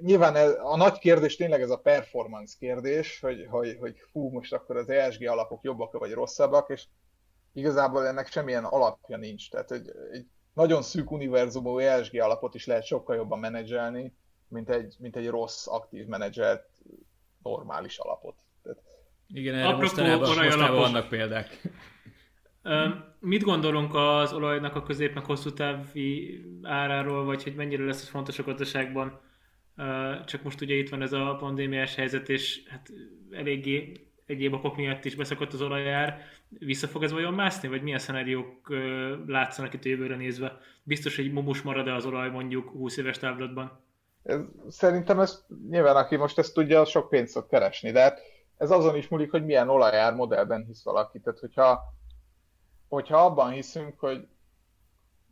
[0.00, 4.52] nyilván ez, a nagy kérdés tényleg ez a performance kérdés, hogy, hogy, hogy fú, most
[4.52, 6.84] akkor az ESG alapok jobbak vagy rosszabbak, és
[7.52, 9.50] igazából ennek semmilyen alapja nincs.
[9.50, 14.12] Tehát egy, egy nagyon szűk univerzumú ESG alapot is lehet sokkal jobban menedzselni,
[14.48, 16.64] mint egy, mint egy rossz, aktív menedzselt
[17.42, 18.34] normális alapot.
[18.62, 18.78] Tehát...
[19.28, 21.60] Igen, erre mostanában, mostanában vannak példák.
[23.18, 28.08] Mit gondolunk az olajnak a közép meg hosszú távi áráról, vagy hogy mennyire lesz ez
[28.08, 29.20] fontos a gazdaságban?
[30.26, 32.90] Csak most ugye itt van ez a pandémiás helyzet, és hát
[33.30, 36.20] eléggé egyéb okok miatt is beszakadt az olajár.
[36.48, 38.74] Vissza fog ez vajon mászni, vagy milyen szenáriók
[39.26, 40.58] látszanak itt a jövőre nézve?
[40.82, 43.80] Biztos, hogy momus marad-e az olaj mondjuk 20 éves távlatban?
[44.68, 48.20] Szerintem ez nyilván, aki most ezt tudja, sok pénzt fog keresni, de hát
[48.56, 51.20] ez azon is múlik, hogy milyen olajár modellben hisz valaki.
[51.20, 51.80] Tehát, hogyha,
[52.88, 54.26] hogyha abban hiszünk, hogy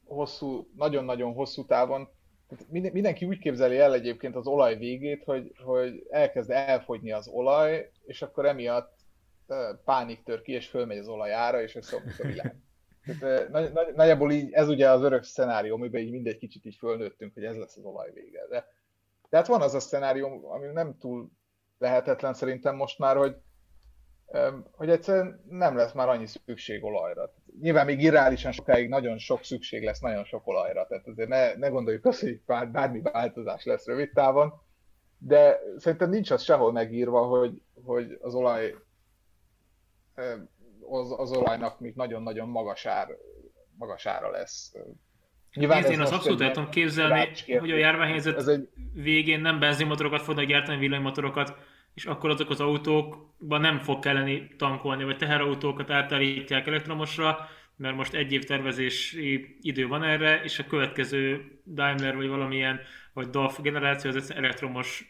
[0.04, 2.08] hosszú, nagyon-nagyon hosszú távon,
[2.48, 7.90] tehát mindenki úgy képzeli el egyébként az olaj végét, hogy, hogy elkezd elfogyni az olaj,
[8.10, 8.98] és akkor emiatt
[9.84, 12.56] pánik tör ki, és fölmegy az olajára, és szokott a világ.
[13.20, 16.76] Tehát, nagy, nagy, nagyjából így, ez ugye az örök szenárió, amiben így mindegy kicsit így
[16.76, 18.46] fölnőttünk, hogy ez lesz az olaj vége.
[18.48, 18.66] De,
[19.28, 21.30] de hát van az a szenárió, ami nem túl
[21.78, 23.36] lehetetlen szerintem most már, hogy,
[24.70, 27.34] hogy egyszerűen nem lesz már annyi szükség olajra.
[27.60, 31.68] Nyilván még irreálisan sokáig nagyon sok szükség lesz nagyon sok olajra, tehát azért ne, ne
[31.68, 34.68] gondoljuk azt, hogy bár, bármi változás lesz rövid távon,
[35.22, 38.74] de szerintem nincs az sehol megírva, hogy, hogy az olaj
[40.88, 43.08] az, az olajnak még nagyon-nagyon magas, ár,
[43.78, 44.74] magas ára lesz.
[45.54, 47.28] Nyilván Nézd, én az abszolút el tudom képzelni,
[47.58, 48.68] hogy a járványhelyzet egy...
[48.92, 51.54] végén nem benzinmotorokat fognak gyártani, villanymotorokat,
[51.94, 58.14] és akkor azok az autókban nem fog kelleni tankolni, vagy teherautókat átállítják elektromosra, mert most
[58.14, 62.80] egy év tervezési idő van erre, és a következő Daimler vagy valamilyen,
[63.12, 65.09] vagy DAF generáció az elektromos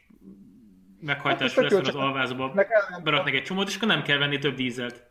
[1.00, 2.52] meghajtású hát lesz, az alvázba
[3.02, 5.06] beraknak egy csomót, és akkor nem kell venni több dízelt.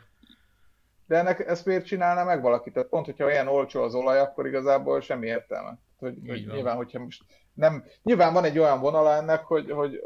[1.05, 2.71] De ennek ezt miért csinálna meg valaki?
[2.71, 5.77] Tehát pont, hogyha olyan olcsó az olaj, akkor igazából semmi értelme.
[5.97, 7.23] Hogy, hogy nyilván, hogyha most
[7.53, 9.99] nem, nyilván van egy olyan vonala ennek, hogy, hogy,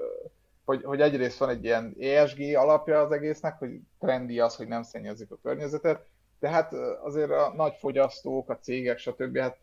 [0.65, 4.83] hogy, hogy egyrészt van egy ilyen ESG alapja az egésznek, hogy trendi az, hogy nem
[4.83, 6.05] szennyezik a környezetet,
[6.39, 9.37] de hát azért a nagy fogyasztók, a cégek, stb.
[9.37, 9.57] Hát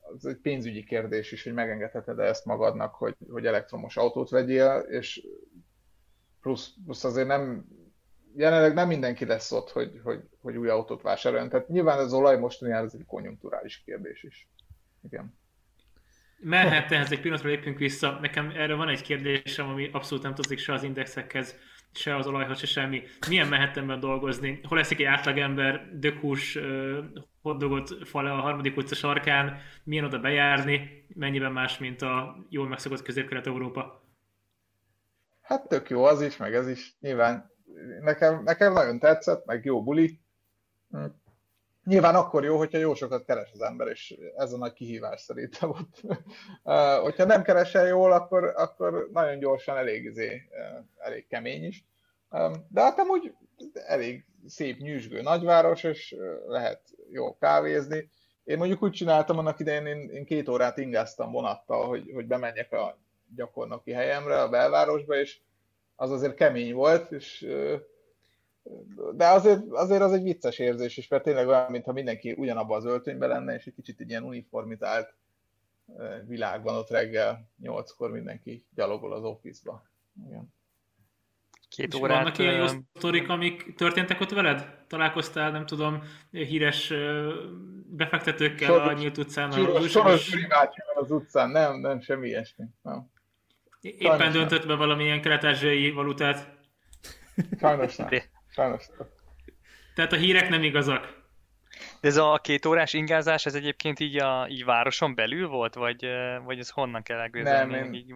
[0.00, 4.86] az egy pénzügyi kérdés is, hogy megengedheted -e ezt magadnak, hogy, hogy elektromos autót vegyél,
[4.88, 5.26] és
[6.44, 7.64] plusz, plusz azért nem,
[8.36, 11.48] jelenleg nem mindenki lesz ott, hogy, hogy, hogy új autót vásároljon.
[11.48, 14.48] Tehát nyilván az olaj mostani ez egy konjunkturális kérdés is.
[15.02, 15.38] Igen.
[16.40, 18.18] Manhattanhez egy pillanatra lépünk vissza.
[18.20, 21.54] Nekem erre van egy kérdésem, ami abszolút nem tartozik se az indexekhez,
[21.92, 23.02] se az olajhoz, se semmi.
[23.28, 24.60] Milyen Manhattanben dolgozni?
[24.62, 26.58] Hol leszik egy átlagember, dökus,
[27.42, 33.02] hoddogot fal a harmadik utca sarkán, milyen oda bejárni, mennyiben más, mint a jól megszokott
[33.02, 34.03] közép-kelet-európa?
[35.44, 36.96] Hát tök jó az is, meg ez is.
[37.00, 37.50] Nyilván
[38.00, 40.20] nekem, nekem nagyon tetszett, meg jó buli.
[40.90, 41.04] Hm.
[41.84, 45.70] Nyilván akkor jó, hogyha jó sokat keres az ember, és ez a nagy kihívás szerintem
[45.70, 46.00] ott.
[47.02, 50.42] Hogyha nem keresel jól, akkor, akkor nagyon gyorsan elég, izé,
[50.96, 51.84] elég kemény is.
[52.68, 53.34] De hát úgy
[53.72, 56.80] elég szép, nyűsgő nagyváros, és lehet
[57.10, 58.08] jó kávézni.
[58.44, 62.72] Én mondjuk úgy csináltam annak idején, én, én két órát ingáztam vonattal, hogy, hogy bemenjek
[62.72, 62.98] a
[63.36, 65.38] gyakornoki helyemre, a belvárosba, és
[65.96, 67.46] az azért kemény volt, és
[69.12, 72.84] de azért, azért az egy vicces érzés is, mert tényleg olyan, mintha mindenki ugyanabban az
[72.84, 75.14] öltönyben lenne, és egy kicsit egy ilyen uniformitált
[76.26, 79.84] világban ott reggel nyolckor mindenki gyalogol az office-ba.
[80.26, 80.52] Igen.
[81.68, 84.84] Két órát, vannak ilyen jó sztorik, amik történtek ott veled?
[84.86, 86.92] Találkoztál, nem tudom, híres
[87.86, 89.50] befektetőkkel soros, a nyílt utcán?
[89.50, 90.32] Soros, soros
[90.94, 92.64] az utcán, nem, nem, semmi ilyesmi.
[92.82, 93.12] Nem.
[93.84, 94.68] Éppen Sajnos döntött nem.
[94.68, 95.60] be valamilyen kelet
[95.94, 96.58] valutát.
[97.58, 98.08] Sajnos nem.
[98.48, 99.08] Sajnos nem.
[99.94, 101.22] Tehát a hírek nem igazak.
[102.00, 106.06] De ez a két órás ingázás, ez egyébként így a így városon belül volt, vagy,
[106.44, 107.72] vagy ez honnan kell elgőzelni?
[107.72, 108.14] Nem, én, így...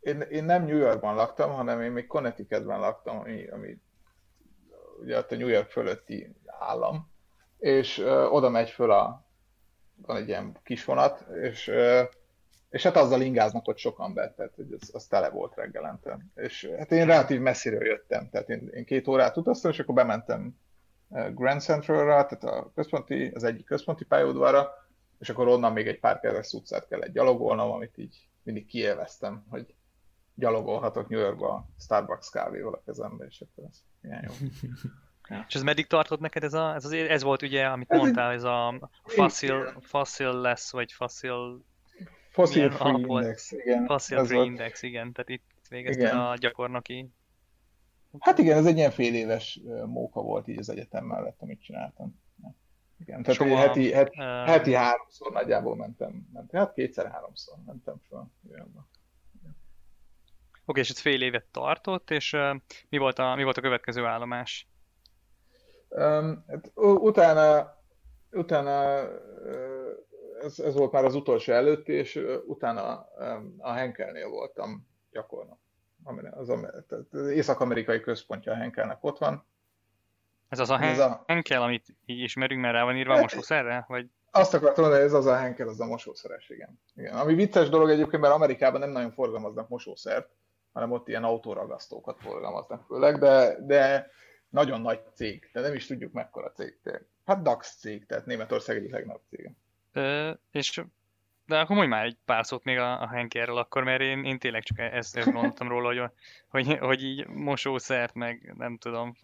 [0.00, 3.78] én, én, nem New Yorkban laktam, hanem én még Connecticutban laktam, ami, ami
[5.00, 7.12] ugye ott a New York fölötti állam,
[7.58, 9.26] és ö, oda megy föl a,
[9.96, 12.02] van egy ilyen kis vonat, és ö,
[12.74, 16.18] és hát azzal ingáznak ott sokan be, tehát hogy az, az tele volt reggelente.
[16.34, 20.56] És hát én relatív messziről jöttem, tehát én, én két órát utaztam, és akkor bementem
[21.10, 24.68] eh, Grand Centralra, tehát a központi, az egyik központi pályaudvarra,
[25.18, 29.74] és akkor onnan még egy pár keres utcát kellett gyalogolnom, amit így mindig kiélveztem, hogy
[30.34, 34.46] gyalogolhatok New Yorkba Starbucks kávéval a kezembe, és akkor ez ilyen jó.
[35.28, 35.44] Ja.
[35.48, 38.32] És ez meddig tartott neked ez, a, ez, az, ez volt ugye, amit ez mondtál,
[38.32, 41.64] ez a fossil, fossil lesz, vagy fossil
[42.34, 43.86] Fossil Free Index, igen.
[43.86, 44.48] Fossil Free volt.
[44.48, 45.12] Index, igen.
[45.12, 47.10] Tehát itt végezted a gyakornoki...
[48.18, 52.22] Hát igen, ez egy ilyen fél éves móka volt így az egyetem mellett, amit csináltam.
[52.98, 56.60] Igen, tehát Soha, heti, heti, uh, heti háromszor nagyjából mentem, mentem.
[56.60, 58.30] Hát kétszer-háromszor mentem fel.
[58.50, 58.60] Oké,
[60.64, 62.56] okay, és ez fél évet tartott, és uh,
[62.88, 64.68] mi, volt a, mi volt a következő állomás?
[65.88, 67.76] Um, hát, utána,
[68.30, 70.02] utána uh,
[70.44, 73.08] ez, ez volt már az utolsó előtt, és utána
[73.58, 75.58] a Henkelnél voltam gyakornok.
[76.30, 76.48] Az,
[77.10, 79.46] az észak-amerikai központja a Henkelnek ott van.
[80.48, 83.20] Ez az a, Hen- ez a Henkel, amit így ismerünk, mert rá van írva a
[83.20, 83.84] mosószerre?
[83.88, 84.06] Vagy...
[84.30, 86.80] Azt akartam mondani, hogy ez az a Henkel, az a mosószeres, igen.
[86.94, 87.14] igen.
[87.16, 90.28] Ami vicces dolog egyébként, mert Amerikában nem nagyon forgalmaznak mosószert,
[90.72, 94.10] hanem ott ilyen autóragasztókat forgalmaznak főleg, de, de
[94.48, 96.78] nagyon nagy cég, de nem is tudjuk mekkora cég.
[97.24, 99.52] Hát DAX cég, tehát Németország egyik legnagyobb cége.
[100.50, 100.82] És
[101.46, 104.38] De akkor mondj már egy pár szót még a, a Henkerről akkor, mert én, én
[104.38, 106.10] tényleg csak ezt, ezt gondoltam róla, hogy,
[106.48, 109.14] hogy, hogy így mosószert, meg nem tudom.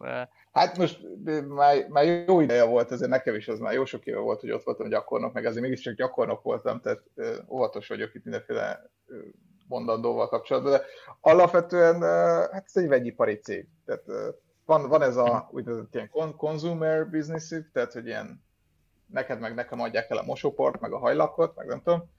[0.52, 1.00] Hát most
[1.48, 4.50] már, már jó ideje volt, ezért nekem is az már jó sok éve volt, hogy
[4.50, 7.02] ott voltam gyakornok, meg azért mégiscsak gyakornok voltam, tehát
[7.48, 8.90] óvatos vagyok itt mindenféle
[9.68, 10.82] mondandóval kapcsolatban, de
[11.20, 12.02] alapvetően
[12.52, 13.68] hát ez egy vegyipari cég.
[13.84, 14.04] Tehát
[14.64, 18.44] van, van ez a úgynevezett ilyen consumer business tehát hogy ilyen
[19.12, 22.10] neked meg nekem adják el a mosóport, meg a hajlakot, meg nem tudom,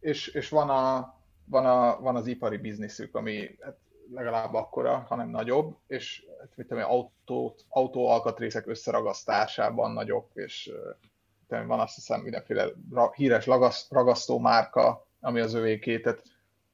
[0.00, 3.76] és, és van, a, van, a, van az ipari bizniszük, ami hát
[4.12, 10.72] legalább akkora, hanem nagyobb, és hát, mit tudom, autó, autó alkatrészek összeragasztásában nagyobb, és
[11.48, 12.66] tudom, van azt hiszem mindenféle
[13.14, 13.46] híres
[13.88, 16.22] ragasztó márka, ami az övéké, tehát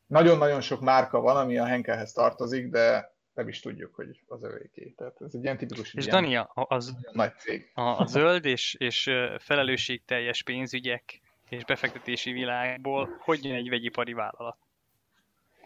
[0.06, 4.94] nagyon-nagyon sok márka van, ami a Henkelhez tartozik, de nem is tudjuk, hogy az övéké.
[4.96, 7.70] Tehát ez egy ilyen tipikus És ilyen Dani, az, nagy cég.
[7.74, 14.56] a, a zöld és, és felelősségteljes pénzügyek és befektetési világból hogy jön egy vegyipari vállalat?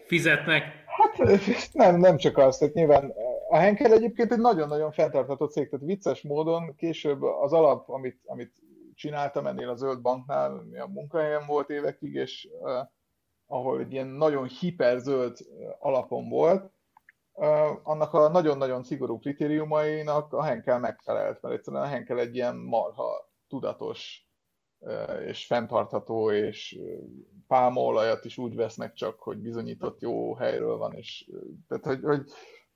[0.05, 0.63] Fizetnek.
[0.85, 1.17] Hát
[1.73, 3.13] nem, nem csak az, tehát nyilván
[3.49, 8.53] a Henkel egyébként egy nagyon-nagyon fenntartható cég, tehát vicces módon később az alap, amit, amit
[8.95, 12.71] csináltam ennél a Zöld Banknál, ami a munkahelyem volt évekig, és uh,
[13.47, 15.37] ahol egy ilyen nagyon hiperzöld
[15.79, 16.71] alapon volt,
[17.83, 23.31] annak a nagyon-nagyon szigorú kritériumainak a Henkel megfelelt, mert egyszerűen a Henkel egy ilyen marha
[23.47, 24.29] tudatos
[25.27, 26.79] és fenntartható, és
[27.47, 31.29] pálmaolajat is úgy vesznek csak, hogy bizonyított jó helyről van, és
[31.67, 32.31] tehát, hogy, hogy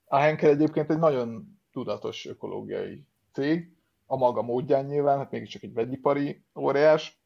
[0.06, 3.76] a Henkel egyébként egy nagyon tudatos ökológiai cég,
[4.06, 7.25] a maga módján nyilván, hát mégiscsak egy vegyipari óriás,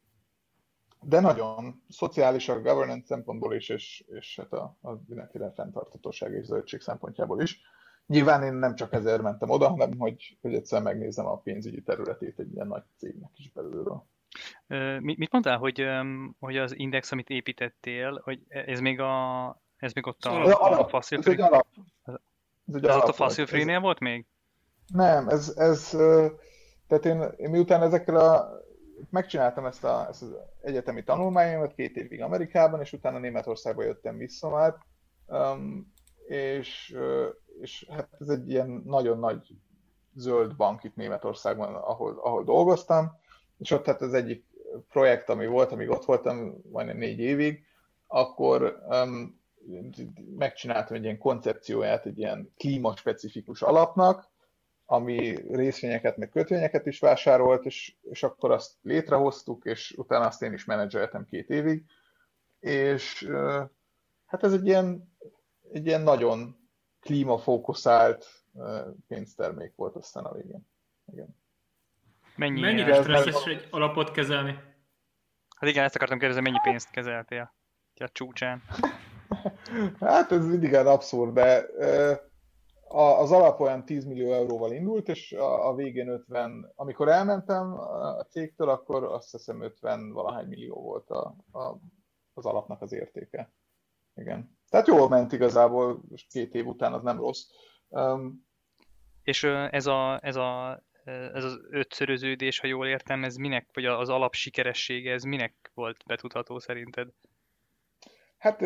[1.02, 6.44] de nagyon szociális a governance szempontból is, és, és hát a, a mindenféle fenntartatóság és
[6.44, 7.60] zöldség szempontjából is.
[8.06, 12.38] Nyilván én nem csak ezért mentem oda, hanem hogy, hogy egyszer megnézem a pénzügyi területét
[12.38, 14.04] egy ilyen nagy cégnek is belülről.
[15.00, 15.86] Mit mondtál, hogy,
[16.38, 19.46] hogy az index, amit építettél, hogy ez még, a,
[19.76, 21.34] ez még ott a, a, a Fossil Free?
[21.34, 21.66] Ez, alap,
[22.04, 22.14] ez,
[22.74, 24.26] egy ez ott a Fossil Free-nél volt még?
[24.86, 25.88] Nem, ez, ez
[26.88, 28.60] tehát én, én miután ezekkel a
[29.10, 34.48] megcsináltam ezt, a, ezt az egyetemi tanulmányomat két évig Amerikában, és utána Németországba jöttem vissza
[34.48, 34.74] már,
[35.26, 35.92] um,
[36.26, 36.96] és,
[37.60, 39.48] és hát ez egy ilyen nagyon nagy
[40.14, 43.18] zöld bank itt Németországban, ahol, ahol dolgoztam,
[43.58, 44.44] és ott hát az egyik
[44.88, 47.64] projekt, ami volt, amíg ott voltam, majdnem négy évig,
[48.06, 49.40] akkor um,
[50.36, 54.29] megcsináltam egy ilyen koncepcióját egy ilyen klímaspecifikus alapnak,
[54.92, 60.52] ami részvényeket, meg kötvényeket is vásárolt, és, és akkor azt létrehoztuk, és utána azt én
[60.52, 61.84] is menedzseltem két évig,
[62.60, 63.30] és
[64.26, 65.16] hát ez egy ilyen,
[65.72, 66.56] egy ilyen nagyon
[67.00, 68.26] klímafókuszált
[69.08, 70.66] pénztermék volt aztán a végén.
[71.12, 71.36] Igen.
[72.36, 74.58] Mennyi Mennyire stresszes egy alapot kezelni?
[75.56, 77.52] Hát igen, ezt akartam kérdezni, mennyi pénzt kezeltél
[77.94, 78.62] a csúcsán?
[80.00, 81.66] hát ez mindig abszurd, de
[82.92, 88.24] az alap olyan 10 millió euróval indult, és a, a végén 50, amikor elmentem a
[88.24, 91.76] cégtől, akkor azt hiszem 50 valahány millió volt a, a,
[92.34, 93.52] az alapnak az értéke.
[94.14, 94.58] Igen.
[94.68, 97.42] Tehát jól ment igazából, két év után az nem rossz.
[97.88, 98.46] Um,
[99.22, 104.08] és ez, a, ez, a, ez az ötszöröződés, ha jól értem, ez minek, vagy az
[104.08, 107.08] alap sikeressége, ez minek volt betudható szerinted?
[108.40, 108.64] Hát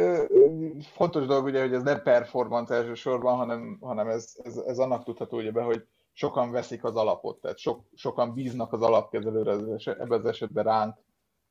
[0.81, 5.37] fontos dolog ugye, hogy ez nem performance elsősorban, hanem, hanem ez, ez, ez annak tudható
[5.37, 9.53] ugye be, hogy sokan veszik az alapot, tehát sok, sokan bíznak az alapkezelőre,
[9.85, 10.97] ebben az esetben ránk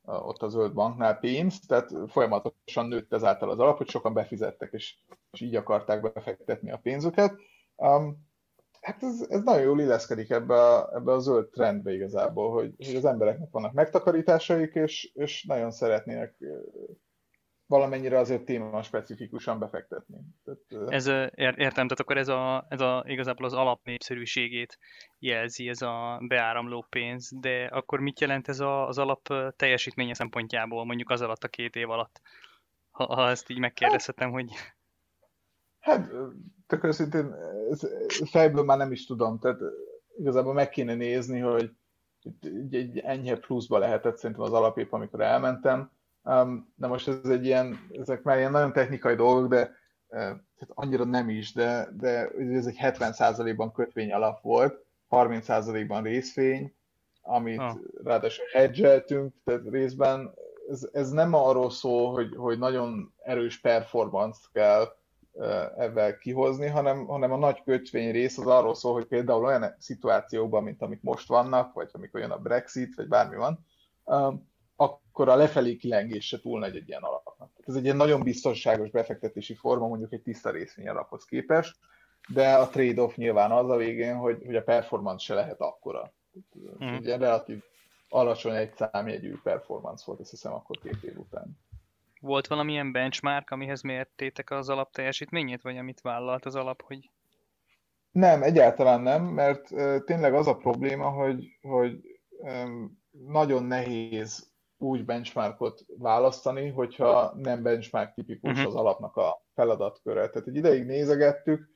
[0.02, 4.98] ott a zöld banknál pénzt, tehát folyamatosan nőtt ezáltal az alap, hogy sokan befizettek, és,
[5.30, 7.34] és így akarták befektetni a pénzüket.
[7.76, 8.28] Um,
[8.80, 12.96] hát ez, ez nagyon jól illeszkedik ebbe a, ebbe a zöld trendbe igazából, hogy, hogy
[12.96, 16.36] az embereknek vannak megtakarításaik, és, és nagyon szeretnének
[17.66, 20.18] valamennyire azért téma specifikusan befektetni.
[20.44, 21.06] Tehát, ez,
[21.36, 24.78] értem, tehát akkor ez, a, ez a, igazából az alapnépszerűségét
[25.18, 30.84] jelzi, ez a beáramló pénz, de akkor mit jelent ez a, az alap teljesítménye szempontjából,
[30.84, 32.20] mondjuk az alatt a két év alatt?
[32.90, 34.52] Ha, ha ezt így megkérdezhetem, hogy...
[35.80, 36.10] Hát,
[36.66, 37.34] tök őszintén,
[38.24, 39.60] fejből már nem is tudom, tehát
[40.18, 41.70] igazából meg kéne nézni, hogy
[42.40, 45.90] egy, egy enyhe pluszba lehetett szerintem az alapép, amikor elmentem,
[46.24, 51.04] Um, de most ez egy ilyen, ezek már ilyen nagyon technikai dolgok, de tehát annyira
[51.04, 56.74] nem is, de, de ez egy 70%-ban kötvény alap volt, 30%-ban részvény,
[57.22, 57.76] amit ah.
[58.04, 60.34] ráadásul hedgeltünk, tehát részben
[60.68, 64.96] ez, ez nem arról szól, hogy, hogy nagyon erős performance kell
[65.32, 69.76] uh, ebben kihozni, hanem, hanem a nagy kötvény rész az arról szól, hogy például olyan
[69.78, 73.66] szituációkban, mint amik most vannak, vagy amikor jön a Brexit, vagy bármi van,
[74.04, 77.50] um, akkor a lefelé kilengés se túl nagy egy ilyen alapnak.
[77.66, 81.76] Ez egy ilyen nagyon biztonságos befektetési forma, mondjuk egy tiszta részvény alaphoz képest,
[82.28, 86.12] de a trade-off nyilván az a végén, hogy, hogy a performance se lehet akkora.
[86.84, 86.96] Mm.
[86.96, 87.62] Ugye relatív
[88.08, 91.58] alacsony egy számjegyű performance volt, azt hiszem akkor két év után.
[92.20, 97.10] Volt valamilyen benchmark, amihez mértétek az alap teljesítményét, vagy amit vállalt az alap, hogy...
[98.10, 99.68] Nem, egyáltalán nem, mert
[100.04, 102.20] tényleg az a probléma, hogy, hogy
[103.10, 104.52] nagyon nehéz
[104.84, 108.66] úgy benchmarkot választani, hogyha nem benchmark tipikus uh-huh.
[108.66, 110.28] az alapnak a feladatköre.
[110.28, 111.68] Tehát egy ideig nézegettük,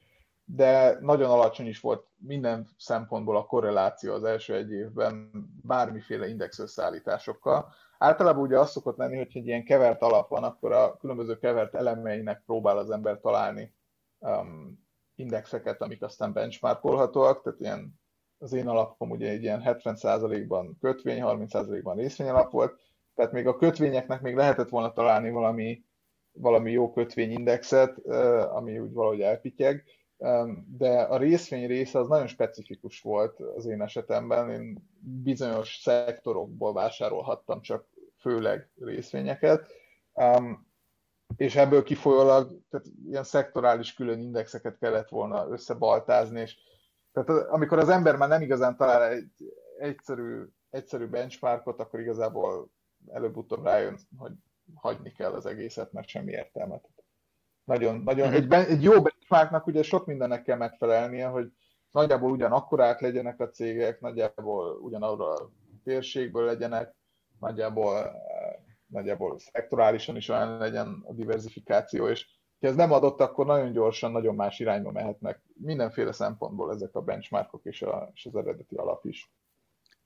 [0.44, 5.30] de nagyon alacsony is volt minden szempontból a korreláció az első egy évben
[5.62, 7.72] bármiféle index összeállításokkal.
[7.98, 11.74] Általában ugye az szokott lenni, hogy egy ilyen kevert alap van, akkor a különböző kevert
[11.74, 13.74] elemeinek próbál az ember találni
[14.18, 18.00] um, indexeket, amik aztán benchmarkolhatóak, tehát ilyen
[18.38, 22.80] az én alapom ugye egy ilyen 70%-ban kötvény, 30%-ban részvény alap volt,
[23.18, 25.84] tehát még a kötvényeknek még lehetett volna találni valami,
[26.32, 27.98] valami jó kötvényindexet,
[28.52, 29.84] ami úgy valahogy elpityeg,
[30.66, 34.50] de a részvény része az nagyon specifikus volt az én esetemben.
[34.50, 37.86] Én bizonyos szektorokból vásárolhattam csak
[38.18, 39.72] főleg részvényeket,
[41.36, 46.56] és ebből kifolyólag tehát ilyen szektorális külön indexeket kellett volna összebaltázni, és
[47.12, 52.70] tehát amikor az ember már nem igazán talál egy egyszerű, egyszerű benchmarkot, akkor igazából
[53.12, 54.32] előbb-utóbb rájön, hogy
[54.74, 56.80] hagyni kell az egészet, mert semmi értelme.
[57.64, 61.52] Nagyon, nagyon, egy, egy jó benchmarknak ugye sok mindennek kell megfelelnie, hogy
[61.90, 65.50] nagyjából ugyanakkorák legyenek a cégek, nagyjából ugyanarra a
[65.84, 66.94] térségből legyenek,
[67.40, 68.12] nagyjából,
[68.86, 72.26] nagyjából szektorálisan is olyan legyen a diversifikáció, és
[72.60, 75.42] ha ez nem adott, akkor nagyon gyorsan, nagyon más irányba mehetnek.
[75.54, 79.32] Mindenféle szempontból ezek a benchmarkok és, a, és az eredeti alap is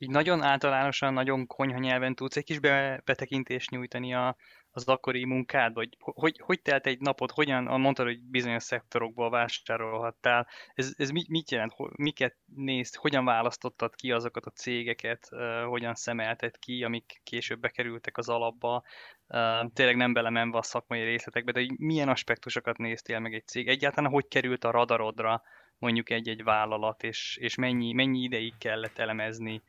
[0.03, 2.59] így nagyon általánosan, nagyon konyha nyelven tudsz egy kis
[3.05, 4.37] betekintést nyújtani a,
[4.71, 10.49] az akkori munkád, vagy hogy, hogy telt egy napot, hogyan, mondtad, hogy bizonyos szektorokból vásárolhattál,
[10.75, 15.29] ez, ez mit, mit jelent, miket nézd, hogyan választottad ki azokat a cégeket,
[15.67, 18.83] hogyan szemelted ki, amik később bekerültek az alapba,
[19.73, 24.29] tényleg nem belemenve a szakmai részletekbe, de milyen aspektusokat néztél meg egy cég, egyáltalán hogy
[24.29, 25.43] került a radarodra
[25.79, 29.63] mondjuk egy-egy vállalat, és, és mennyi, mennyi ideig kellett elemezni,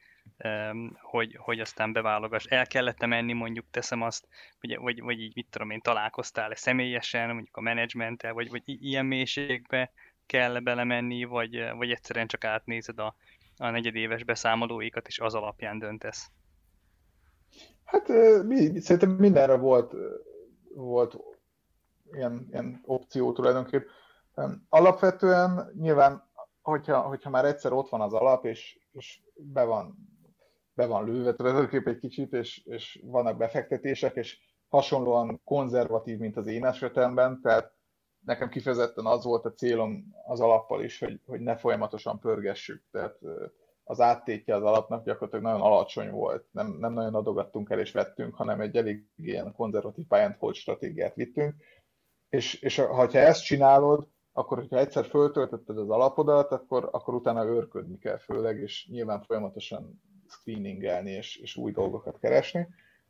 [1.01, 2.45] hogy, hogy aztán beválogass.
[2.45, 4.27] El kellett menni, mondjuk teszem azt,
[4.61, 9.05] vagy, vagy, vagy így mit tudom én, találkoztál-e személyesen, mondjuk a menedzsmenttel, vagy, vagy ilyen
[9.05, 9.91] mélységbe
[10.25, 13.15] kell belemenni, vagy, vagy egyszerűen csak átnézed a,
[13.57, 16.31] a negyedéves beszámolóikat, és az alapján döntesz?
[17.83, 18.07] Hát
[18.43, 19.93] mi, szerintem mindenre volt,
[20.75, 21.17] volt
[22.11, 23.87] ilyen, ilyen opció tulajdonképp.
[24.69, 26.29] Alapvetően nyilván,
[26.61, 30.11] hogyha, hogyha már egyszer ott van az alap, és, és be van
[30.73, 36.47] be van lőve tulajdonképpen egy kicsit, és, és vannak befektetések, és hasonlóan konzervatív, mint az
[36.47, 37.73] én esetemben, tehát
[38.25, 43.19] nekem kifejezetten az volt a célom az alappal is, hogy, hogy ne folyamatosan pörgessük, tehát
[43.83, 48.35] az áttétje az alapnak gyakorlatilag nagyon alacsony volt, nem, nem nagyon adogattunk el és vettünk,
[48.35, 51.55] hanem egy elég ilyen konzervatív pályán hold stratégiát vittünk,
[52.29, 57.97] és, és ha ezt csinálod, akkor hogyha egyszer föltöltötted az alapodat, akkor, akkor utána őrködni
[57.97, 60.01] kell főleg, és nyilván folyamatosan
[60.33, 62.67] screeningelni és, és új dolgokat keresni.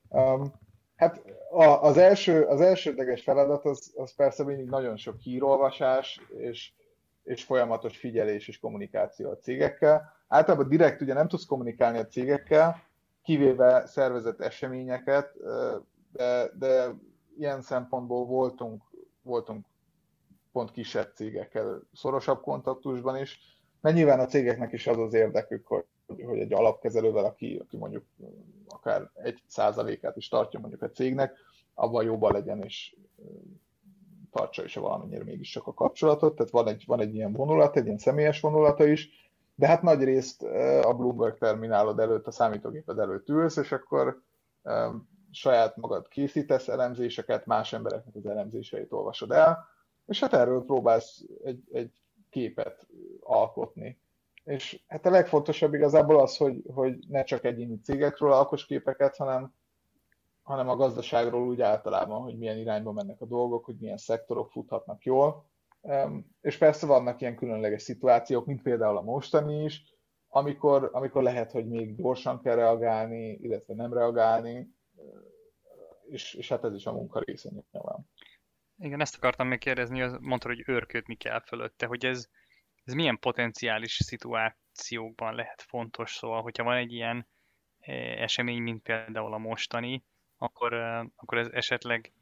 [0.10, 0.54] Um,
[0.96, 1.22] hát
[1.52, 6.72] a, az, első, az elsődleges feladat az, az persze mindig nagyon sok hírolvasás és,
[7.24, 10.12] és folyamatos figyelés és kommunikáció a cégekkel.
[10.28, 12.84] Általában direkt ugye nem tudsz kommunikálni a cégekkel,
[13.24, 15.34] kivéve szervezett eseményeket,
[16.12, 16.94] de, de
[17.38, 18.84] ilyen szempontból voltunk,
[19.22, 19.66] voltunk
[20.52, 23.40] pont kisebb cégekkel szorosabb kontaktusban is,
[23.82, 25.86] mert nyilván a cégeknek is az az érdekük, hogy,
[26.22, 28.04] hogy egy alapkezelővel, aki, aki mondjuk
[28.68, 31.38] akár egy százalékát is tartja mondjuk a cégnek,
[31.74, 32.96] abban jobban legyen, és
[34.32, 37.86] tartsa is valamennyire mégis csak a kapcsolatot, tehát van egy, van egy ilyen vonulat, egy
[37.86, 39.10] ilyen személyes vonulata is,
[39.56, 40.44] de hát nagy részt
[40.82, 44.22] a Bloomberg terminálod előtt, a számítógéped előtt ülsz, és akkor
[45.32, 49.68] saját magad készítesz elemzéseket, más embereknek az elemzéseit olvasod el,
[50.06, 51.92] és hát erről próbálsz egy, egy
[52.30, 52.88] képet
[53.20, 54.00] alkotni.
[54.44, 59.54] És hát a legfontosabb igazából az, hogy, hogy ne csak egyéni cégekről alkos képeket, hanem,
[60.42, 65.04] hanem a gazdaságról úgy általában, hogy milyen irányba mennek a dolgok, hogy milyen szektorok futhatnak
[65.04, 65.50] jól.
[66.42, 69.84] És persze vannak ilyen különleges szituációk, mint például a mostani is,
[70.28, 74.76] amikor, amikor lehet, hogy még gyorsan kell reagálni, illetve nem reagálni,
[76.10, 78.10] és, és hát ez is a munka része nyilván.
[78.78, 82.30] Igen, ezt akartam még kérdezni, mondtad, hogy őrködni kell fölötte, hogy ez,
[82.84, 87.28] ez milyen potenciális szituációkban lehet fontos, szóval, hogyha van egy ilyen,
[88.18, 90.04] esemény, mint például a mostani,
[90.38, 90.74] akkor,
[91.16, 92.14] akkor ez esetleg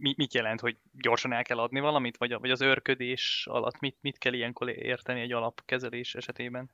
[0.00, 4.18] mit jelent, hogy gyorsan el kell adni valamit, vagy, vagy az őrködés alatt mit, mit
[4.18, 6.70] kell ilyenkor érteni egy alapkezelés esetében?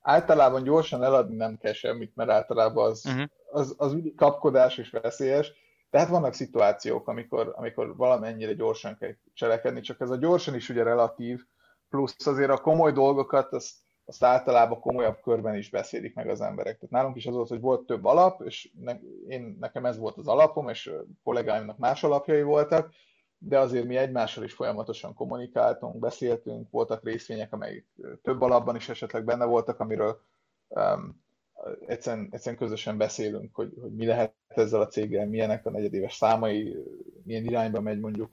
[0.00, 3.28] Általában gyorsan eladni nem kell semmit, mert általában az, uh-huh.
[3.50, 5.52] az, az kapkodás és veszélyes.
[5.90, 10.82] Tehát vannak szituációk, amikor, amikor valamennyire gyorsan kell cselekedni, csak ez a gyorsan is ugye
[10.82, 11.46] relatív,
[11.88, 13.74] plusz azért a komoly dolgokat azt,
[14.04, 16.74] azt általában komolyabb körben is beszélik meg az emberek.
[16.74, 20.16] Tehát nálunk is az volt, hogy volt több alap, és ne, én, nekem ez volt
[20.16, 22.92] az alapom, és kollégáimnak más alapjai voltak,
[23.38, 27.84] de azért mi egymással is folyamatosan kommunikáltunk, beszéltünk, voltak részvények, amelyek
[28.22, 30.20] több alapban is esetleg benne voltak, amiről
[30.68, 31.24] um,
[31.86, 36.76] egyszerűen, egyszerűen közösen beszélünk, hogy, hogy mi lehet ezzel a céggel, milyenek a negyedéves számai,
[37.24, 38.30] milyen irányba megy mondjuk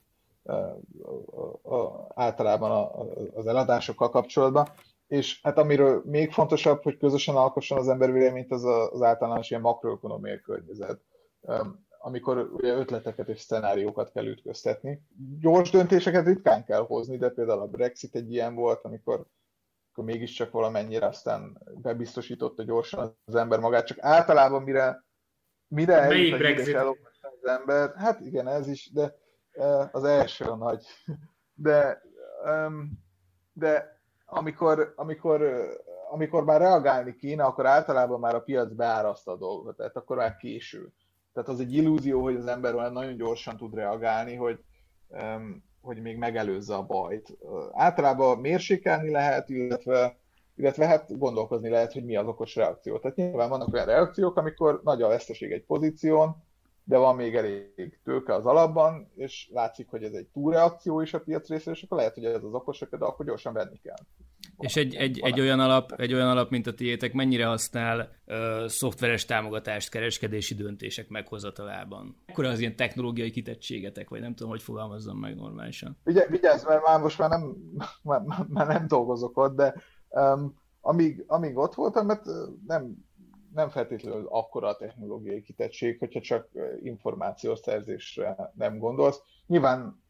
[1.64, 3.02] a, általában a,
[3.34, 4.68] az eladásokkal kapcsolatban.
[5.08, 9.50] És hát amiről még fontosabb, hogy közösen alkosson az ember véleményt, az a, az általános
[9.50, 11.02] ilyen makroökonomiai környezet.
[12.00, 15.02] Amikor ugye ötleteket és szenáriókat kell ütköztetni.
[15.40, 20.52] Gyors döntéseket ritkán kell hozni, de például a Brexit egy ilyen volt, amikor, amikor mégiscsak
[20.52, 25.06] valamennyire aztán bebiztosította gyorsan az ember magát, csak általában mire,
[25.68, 26.76] mire eljut Brexit?
[26.76, 29.22] az ember, hát igen, ez is, de
[29.92, 30.86] az első a nagy.
[31.54, 32.02] De,
[33.54, 35.68] de amikor, amikor,
[36.12, 40.36] amikor már reagálni kéne, akkor általában már a piac beáraszta a dolgot, tehát akkor már
[40.38, 40.94] késő
[41.34, 44.60] tehát az egy illúzió, hogy az ember olyan nagyon gyorsan tud reagálni, hogy,
[45.82, 47.38] hogy még megelőzze a bajt.
[47.72, 50.18] Általában mérsékelni lehet, illetve,
[50.56, 53.00] illetve hát gondolkozni lehet, hogy mi az okos reakció.
[53.00, 56.44] Tehát nyilván vannak olyan reakciók, amikor nagy a veszteség egy pozíción,
[56.84, 61.20] de van még elég tőke az alapban, és látszik, hogy ez egy túlreakció is a
[61.20, 63.96] piac részéről, és akkor lehet, hogy ez az okos, de akkor gyorsan venni kell.
[64.58, 68.66] És egy, egy, egy, olyan alap, egy olyan alap, mint a tiétek, mennyire használ ö,
[68.68, 72.16] szoftveres támogatást kereskedési döntések meghozatalában?
[72.28, 75.98] Akkor az ilyen technológiai kitettségetek, vagy nem tudom, hogy fogalmazzam meg normálisan.
[76.06, 77.56] Ugye, vigyázz, mert már most már nem,
[78.04, 79.76] már, már nem dolgozok ott, de
[80.10, 82.26] um, amíg, amíg ott voltam, mert
[82.68, 83.06] nem,
[83.54, 86.50] nem feltétlenül akkora a technológiai kitettség, hogyha csak
[86.82, 89.22] információszerzésre nem gondolsz.
[89.48, 90.04] Nyilván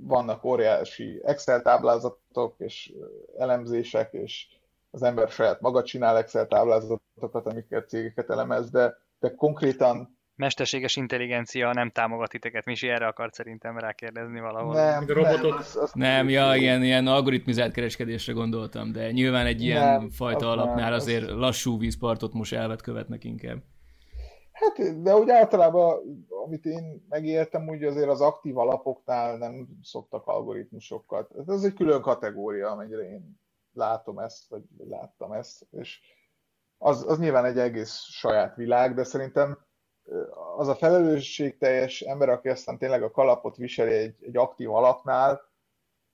[0.00, 2.92] vannak óriási Excel táblázatok és
[3.38, 4.46] elemzések, és
[4.90, 11.72] az ember saját maga csinál Excel táblázatokat, amiket cégeket elemez, de, de konkrétan mesterséges intelligencia
[11.72, 12.64] nem támogat titeket.
[12.64, 14.74] Misi erre akart szerintem rákérdezni valahol.
[14.74, 15.42] Nem, robotok.
[15.42, 20.10] Nem, az, az nem ja, ilyen, ilyen algoritmizált kereskedésre gondoltam, de nyilván egy ilyen nem,
[20.10, 21.36] fajta az alapnál nem, azért az...
[21.36, 23.62] lassú vízpartot most elvet követnek inkább.
[24.52, 26.00] Hát, de úgy általában,
[26.44, 31.30] amit én megértem, úgy azért az aktív alapoknál nem szoktak algoritmusokat.
[31.46, 33.40] Ez egy külön kategória, amennyire én
[33.72, 36.00] látom ezt, vagy láttam ezt, és
[36.78, 39.58] az, az nyilván egy egész saját világ, de szerintem
[40.56, 45.40] az a felelősségteljes ember, aki aztán tényleg a kalapot viseli egy, egy aktív alapnál,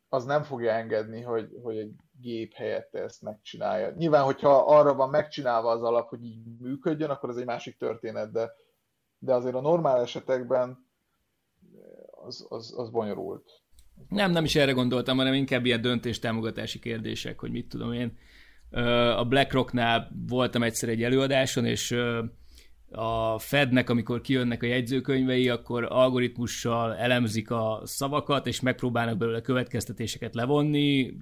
[0.08, 3.90] az nem fogja engedni, hogy, hogy egy gép helyette ezt megcsinálja.
[3.90, 8.32] Nyilván, hogyha arra van megcsinálva az alap, hogy így működjön, akkor ez egy másik történet,
[8.32, 8.50] de,
[9.18, 10.86] de azért a normál esetekben
[12.24, 13.62] az, az, az bonyolult.
[14.08, 18.18] Nem, nem is erre gondoltam, hanem inkább ilyen döntéstámogatási kérdések, hogy mit tudom én.
[19.16, 21.96] A BlackRocknál voltam egyszer egy előadáson, és
[22.92, 30.34] a Fednek, amikor kijönnek a jegyzőkönyvei, akkor algoritmussal elemzik a szavakat, és megpróbálnak belőle következtetéseket
[30.34, 31.14] levonni,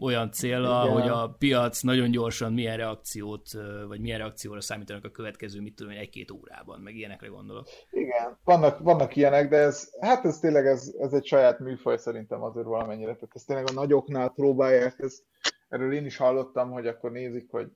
[0.00, 3.46] olyan célra, hogy a piac nagyon gyorsan milyen reakciót,
[3.88, 7.66] vagy milyen reakcióra számítanak a következő, mit tudom egy-két órában, meg ilyenekre gondolok.
[7.90, 12.42] Igen, vannak, vannak ilyenek, de ez, hát ez tényleg ez, ez egy saját műfaj szerintem
[12.42, 15.22] azért valamennyire, tehát ez tényleg a nagyoknál próbálják, ezt,
[15.68, 17.72] erről én is hallottam, hogy akkor nézik, hogy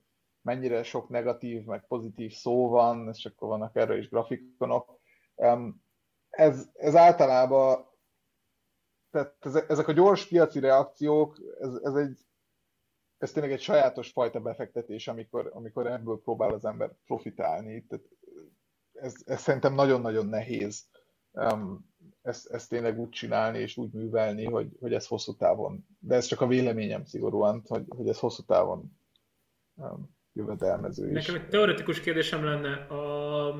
[0.47, 4.99] mennyire sok negatív, meg pozitív szó van, és akkor vannak erre is grafikonok.
[6.29, 7.85] Ez, ez általában,
[9.11, 9.35] tehát
[9.69, 12.17] ezek a gyors piaci reakciók, ez, ez egy
[13.17, 17.85] ez tényleg egy sajátos fajta befektetés, amikor, amikor ebből próbál az ember profitálni.
[17.85, 18.05] Tehát
[18.93, 20.87] ez, ez szerintem nagyon-nagyon nehéz
[21.31, 26.15] um, ezt, ezt tényleg úgy csinálni és úgy művelni, hogy, hogy ez hosszú távon, de
[26.15, 28.97] ez csak a véleményem szigorúan, hogy, hogy ez hosszú távon
[30.37, 31.13] jövedelmező is.
[31.13, 32.73] Nekem egy teoretikus kérdésem lenne.
[32.73, 33.55] A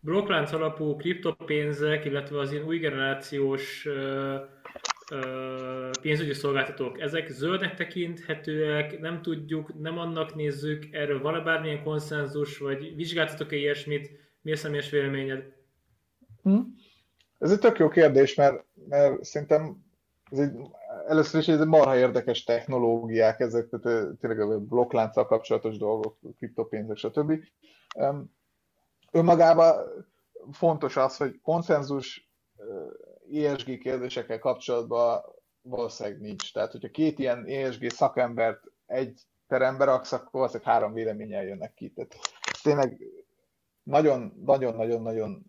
[0.00, 3.88] blokklánc alapú kriptopénzek, illetve az ilyen új generációs
[6.02, 12.94] pénzügyi szolgáltatók, ezek zöldnek tekinthetőek, nem tudjuk, nem annak nézzük, erről van-e bármilyen konszenzus, vagy
[12.96, 14.10] vizsgáltatok-e ilyesmit,
[14.42, 15.44] mi a személyes véleményed?
[16.42, 16.58] Hm?
[17.38, 19.76] Ez egy tök jó kérdés, mert, mert szerintem
[20.30, 20.52] ez egy
[21.10, 27.32] először is ez marha érdekes technológiák, ezek tehát tényleg a blokklánccal kapcsolatos dolgok, kriptopénzek, stb.
[29.10, 29.74] Önmagában
[30.52, 32.30] fontos az, hogy konszenzus
[33.32, 35.22] ESG kérdésekkel kapcsolatban
[35.62, 36.52] valószínűleg nincs.
[36.52, 41.92] Tehát, hogyha két ilyen ESG szakembert egy terembe raksz, akkor valószínűleg három véleménnyel jönnek ki.
[41.92, 42.16] Tehát
[42.62, 42.98] tényleg
[43.82, 45.46] nagyon-nagyon-nagyon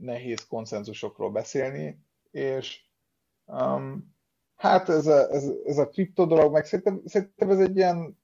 [0.00, 2.84] nehéz konszenzusokról beszélni, és
[3.44, 4.16] um,
[4.58, 8.18] hát ez a, ez, ez a kripto dolog, meg szerintem, szerintem ez egy ilyen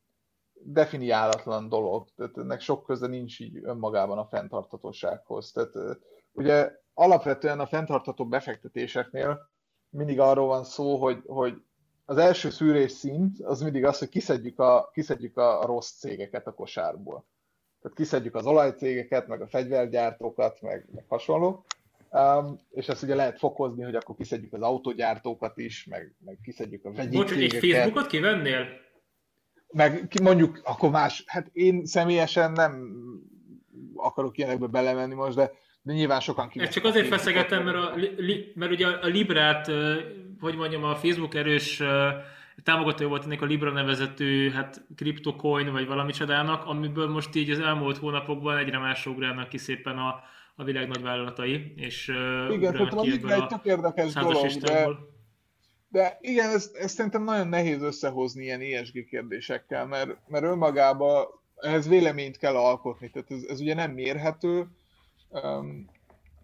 [0.52, 5.52] definiálatlan dolog, tehát ennek sok köze nincs így önmagában a fenntarthatósághoz.
[5.52, 5.98] Tehát
[6.32, 9.48] ugye alapvetően a fenntartható befektetéseknél
[9.88, 11.62] mindig arról van szó, hogy, hogy
[12.04, 16.54] az első szűrés szint az mindig az, hogy kiszedjük a, kiszedjük a rossz cégeket a
[16.54, 17.24] kosárból.
[17.80, 21.64] Tehát kiszedjük az olajcégeket, meg a fegyvergyártókat, meg, meg hasonló.
[22.14, 26.84] Um, és ezt ugye lehet fokozni, hogy akkor kiszedjük az autogyártókat is, meg, meg kiszedjük
[26.84, 28.66] a vegyi Bocs, egy Facebookot kivennél?
[29.72, 32.94] Meg mondjuk, akkor más, hát én személyesen nem
[33.96, 35.50] akarok ilyenekbe belemenni most, de,
[35.82, 36.74] de nyilván sokan kivennék.
[36.74, 37.94] Ezt csak azért feszegetem, mert, a,
[38.54, 39.70] mert ugye a Librát,
[40.40, 41.82] hogy mondjam, a Facebook erős
[42.62, 47.58] támogatója volt ennek a Libra nevezetű hát CryptoCoin vagy valami csodának, amiből most így az
[47.60, 50.22] elmúlt hónapokban egyre másra ugrálnak ki szépen a,
[50.56, 52.08] a világ nagyvállalatai, és
[52.50, 54.88] igen, tehát a egy tök érdekes dolog, de,
[55.88, 61.26] de igen, ezt, ezt szerintem nagyon nehéz összehozni ilyen ESG kérdésekkel, mert, mert önmagában
[61.56, 64.66] ehhez véleményt kell alkotni, tehát ez, ez ugye nem mérhető,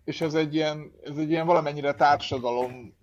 [0.04, 2.98] és ez egy ilyen, ez egy ilyen valamennyire társadalom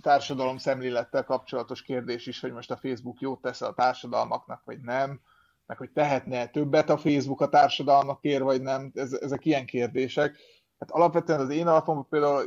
[0.00, 5.20] társadalom szemlélettel kapcsolatos kérdés is, hogy most a Facebook jót tesz a társadalmaknak, vagy nem,
[5.66, 10.36] meg hogy tehetne többet a Facebook a társadalmakért, vagy nem, ez, ezek ilyen kérdések.
[10.78, 12.42] Hát alapvetően az én alapomban például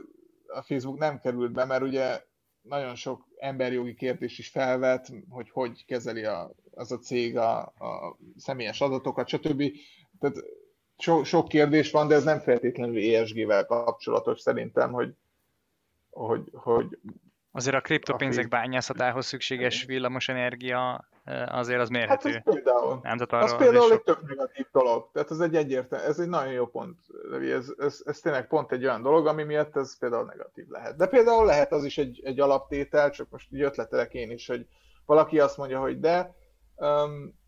[0.47, 2.21] a Facebook nem került be, mert ugye
[2.61, 8.17] nagyon sok emberjogi kérdés is felvet, hogy hogy kezeli a, az a cég a, a
[8.37, 9.63] személyes adatokat, stb.
[10.19, 10.37] Tehát
[10.97, 15.13] so, sok kérdés van, de ez nem feltétlenül ESG-vel kapcsolatos szerintem, hogy,
[16.09, 16.99] hogy, hogy
[17.51, 21.09] Azért a kriptopénzek bányászatához szükséges villamos energia
[21.45, 22.29] azért az mérhető.
[22.29, 25.09] Hát ez például, nem, arra az például egy tök negatív dolog.
[25.13, 26.99] Tehát ez egy egyértelmű, ez egy nagyon jó pont,
[27.41, 30.95] Ez, ez, ez tényleg pont egy olyan dolog, ami miatt ez például negatív lehet.
[30.95, 34.67] De például lehet az is egy, egy alaptétel, csak most így ötletelek én is, hogy
[35.05, 36.35] valaki azt mondja, hogy de
[36.75, 37.39] um,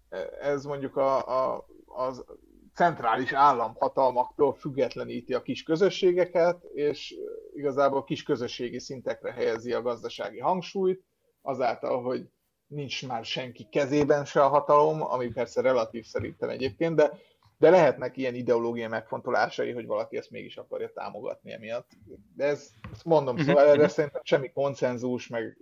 [0.41, 2.25] ez mondjuk a, a, az
[2.73, 7.15] centrális államhatalmaktól függetleníti a kis közösségeket, és
[7.53, 11.03] igazából kis közösségi szintekre helyezi a gazdasági hangsúlyt,
[11.41, 12.29] azáltal, hogy
[12.69, 17.11] nincs már senki kezében se a hatalom, ami persze relatív szerintem egyébként, de,
[17.57, 21.91] de lehetnek ilyen ideológiai megfontolásai, hogy valaki ezt mégis akarja támogatni emiatt.
[22.35, 25.57] De ez, ezt mondom, mhm, szóval erre szerintem semmi konszenzus, meg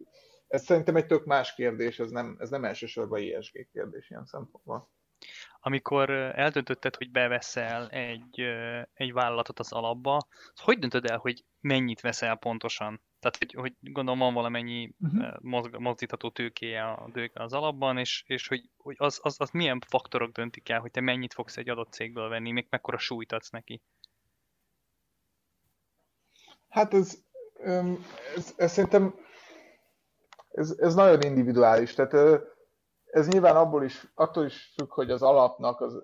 [0.48, 4.90] ez szerintem egy tök más kérdés, ez nem, ez nem elsősorban ISG kérdés ilyen szempontból
[5.60, 8.42] amikor eldöntötted, hogy beveszel egy,
[8.94, 13.02] egy vállalatot az alapba, hogy döntöd el, hogy mennyit veszel pontosan?
[13.20, 15.80] Tehát, hogy, hogy gondolom van valamennyi uh-huh.
[15.80, 16.98] mozdítható tőkéje
[17.34, 21.02] az alapban, és, és hogy, hogy az, az, az milyen faktorok döntik el, hogy te
[21.02, 23.82] mennyit fogsz egy adott cégből venni, még mekkora súlyt adsz neki?
[26.70, 27.24] Hát ez,
[28.36, 29.14] ez, ez szerintem
[30.58, 31.94] ez, ez nagyon individuális.
[31.94, 32.42] Tehát
[33.06, 36.02] ez nyilván abból is, attól is függ, hogy az alapnak, az,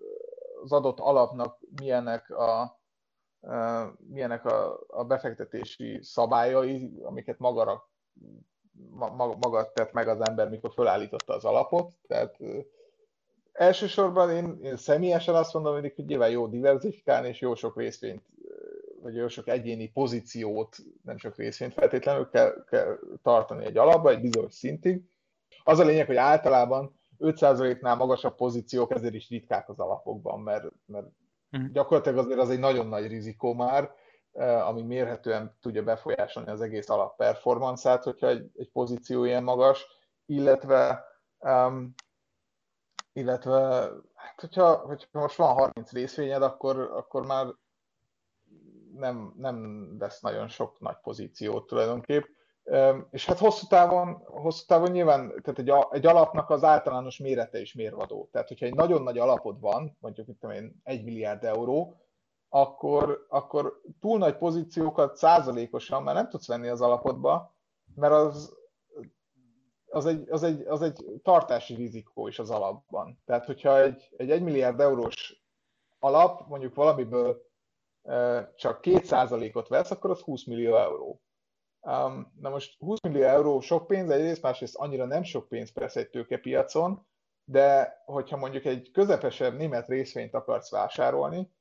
[0.63, 2.79] az adott alapnak milyenek a,
[4.09, 7.89] milyenek a, a befektetési szabályai, amiket maga,
[9.39, 11.93] maga tett meg az ember, mikor felállította az alapot.
[12.07, 12.37] Tehát
[13.51, 18.23] elsősorban én, én személyesen azt mondom hogy nyilván jó diversifikálni, és jó sok részvényt,
[19.01, 24.21] vagy jó sok egyéni pozíciót, nem csak részvényt feltétlenül kell, kell tartani egy alapba, egy
[24.21, 25.03] bizonyos szintig,
[25.63, 31.07] az a lényeg, hogy általában 5%-nál magasabb pozíciók ezért is ritkák az alapokban, mert, mert
[31.53, 31.71] uh-huh.
[31.71, 33.91] gyakorlatilag azért az egy nagyon nagy rizikó már,
[34.31, 39.85] eh, ami mérhetően tudja befolyásolni az egész alap performance-át, hogyha egy, egy pozíció ilyen magas,
[40.25, 41.05] illetve
[41.39, 41.93] um,
[43.13, 43.59] illetve
[44.15, 47.47] hát hogyha, hogyha most van 30 részvényed, akkor, akkor már
[48.93, 52.23] nem, nem lesz nagyon sok nagy pozíciót tulajdonképp
[53.09, 57.73] és hát hosszú távon, hosszú távon nyilván tehát egy, egy alapnak az általános mérete is
[57.73, 58.29] mérvadó.
[58.31, 61.97] Tehát, hogyha egy nagyon nagy alapod van, mondjuk itt én, egy milliárd euró,
[62.49, 67.55] akkor, akkor túl nagy pozíciókat százalékosan már nem tudsz venni az alapodba,
[67.95, 68.55] mert az,
[69.85, 73.21] az egy, az, egy, az egy tartási rizikó is az alapban.
[73.25, 75.43] Tehát, hogyha egy, egy 1 milliárd eurós
[75.99, 77.51] alap mondjuk valamiből
[78.55, 81.21] csak 2%-ot vesz, akkor az 20 millió euró
[81.85, 85.99] Um, na most 20 millió euró sok pénz, egyrészt, másrészt annyira nem sok pénz persze
[85.99, 87.05] egy tőkepiacon,
[87.45, 91.51] de hogyha mondjuk egy közepesebb német részvényt akarsz vásárolni,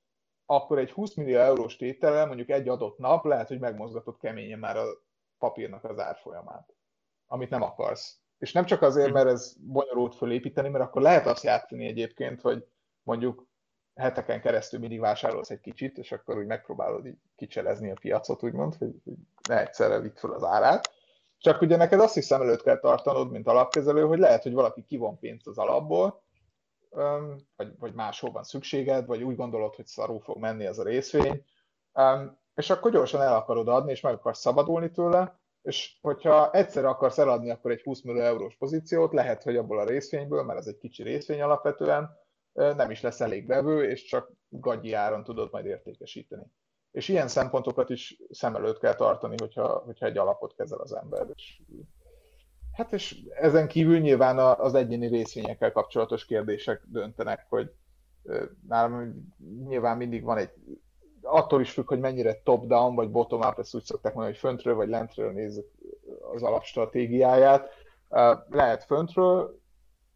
[0.46, 4.76] akkor egy 20 millió eurós tétellel mondjuk egy adott nap lehet, hogy megmozgatod keményen már
[4.76, 4.84] a
[5.38, 6.74] papírnak az árfolyamát,
[7.26, 8.20] amit nem akarsz.
[8.38, 12.66] És nem csak azért, mert ez bonyolult fölépíteni, mert akkor lehet azt játszani egyébként, hogy
[13.02, 13.46] mondjuk
[13.94, 18.74] heteken keresztül mindig vásárolsz egy kicsit, és akkor úgy megpróbálod így kicselezni a piacot, úgymond,
[18.74, 18.94] hogy
[19.48, 20.90] ne egyszerre vitt fel az árát.
[21.38, 24.84] Csak ugye neked azt is szem előtt kell tartanod, mint alapkezelő, hogy lehet, hogy valaki
[24.84, 26.22] kivon pénzt az alapból,
[27.56, 31.44] vagy, vagy máshol van szükséged, vagy úgy gondolod, hogy szarú fog menni ez a részvény,
[32.54, 37.18] és akkor gyorsan el akarod adni, és meg akarsz szabadulni tőle, és hogyha egyszer akarsz
[37.18, 40.78] eladni, akkor egy 20 millió eurós pozíciót, lehet, hogy abból a részvényből, mert ez egy
[40.78, 42.10] kicsi részvény alapvetően,
[42.52, 46.46] nem is lesz elég vevő, és csak gagyi áron tudod majd értékesíteni.
[46.92, 51.26] És ilyen szempontokat is szem előtt kell tartani, hogyha, hogyha egy alapot kezel az ember.
[51.34, 51.60] És,
[52.72, 57.72] hát és ezen kívül nyilván az egyéni részvényekkel kapcsolatos kérdések döntenek, hogy
[58.68, 59.14] nálam
[59.66, 60.50] nyilván mindig van egy,
[61.22, 64.88] attól is függ, hogy mennyire top-down vagy bottom-up, ezt úgy szokták mondani, hogy föntről vagy
[64.88, 65.70] lentről nézzük
[66.34, 67.68] az alapstratégiáját.
[68.48, 69.60] Lehet föntről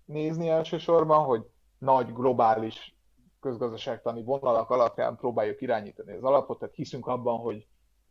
[0.05, 1.43] nézni elsősorban, hogy
[1.79, 2.95] nagy globális
[3.41, 7.66] közgazdaságtani vonalak alapján próbáljuk irányítani az alapot, tehát hiszünk abban, hogy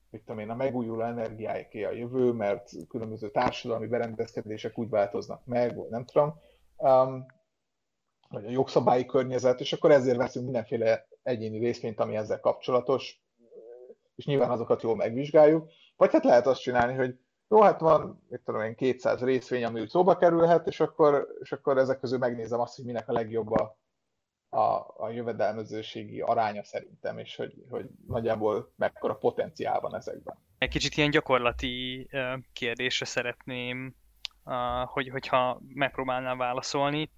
[0.10, 5.90] mit én, a megújuló energiáiké a jövő, mert különböző társadalmi berendezkedések úgy változnak meg, vagy
[5.90, 6.34] nem tudom,
[6.78, 7.26] um,
[8.30, 13.24] vagy a jogszabályi környezet, és akkor ezért veszünk mindenféle egyéni részvényt, ami ezzel kapcsolatos,
[14.16, 15.70] és nyilván azokat jól megvizsgáljuk.
[15.96, 17.20] Vagy hát lehet azt csinálni, hogy
[17.50, 21.52] jó, hát van, mit tudom én, 200 részvény, ami úgy szóba kerülhet, és akkor, és
[21.52, 23.78] akkor ezek közül megnézem azt, hogy minek a legjobb a,
[24.56, 30.38] a, a jövedelmezőségi aránya szerintem, és hogy, hogy nagyjából mekkora potenciál van ezekben.
[30.58, 32.08] Egy kicsit ilyen gyakorlati
[32.54, 33.96] kérdésre szeretném,
[34.86, 37.12] hogy, hogyha megpróbálnál válaszolni,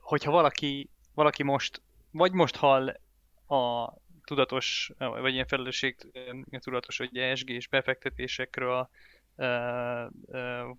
[0.00, 2.88] hogyha valaki, valaki most, vagy most hall
[3.46, 3.92] a
[4.24, 5.96] tudatos, vagy ilyen felelősség
[6.58, 8.88] tudatos, hogy ESG és befektetésekről,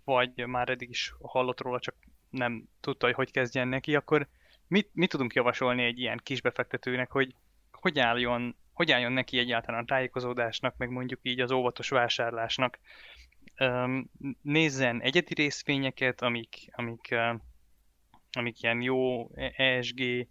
[0.04, 1.96] vagy már eddig is hallott róla, csak
[2.30, 4.28] nem tudta, hogy hogy kezdjen neki, akkor
[4.74, 7.36] mit, mit tudunk javasolni egy ilyen kisbefektetőnek, hogy
[7.72, 12.80] hogy álljon, hogy álljon neki egyáltalán a tájékozódásnak, meg mondjuk így az óvatos vásárlásnak.
[14.42, 17.16] Nézzen egyedi részvényeket, amik, amik,
[18.32, 20.28] amik ilyen jó ESG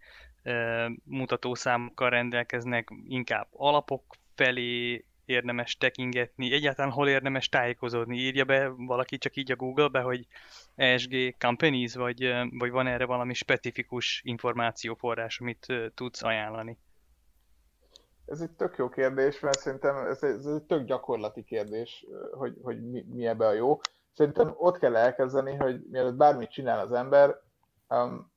[1.04, 9.36] mutatószámokkal rendelkeznek, inkább alapok felé érdemes tekingetni, egyáltalán hol érdemes tájékozódni, írja be valaki csak
[9.36, 10.26] így a Google-be, hogy
[10.74, 16.78] ESG companies, vagy, vagy van erre valami specifikus információforrás, amit tudsz ajánlani?
[18.26, 22.56] Ez egy tök jó kérdés, mert szerintem ez egy, ez egy tök gyakorlati kérdés, hogy,
[22.62, 23.80] hogy mi, mi ebbe a jó.
[24.12, 27.36] Szerintem ott kell elkezdeni, hogy mielőtt bármit csinál az ember,
[27.88, 28.32] um,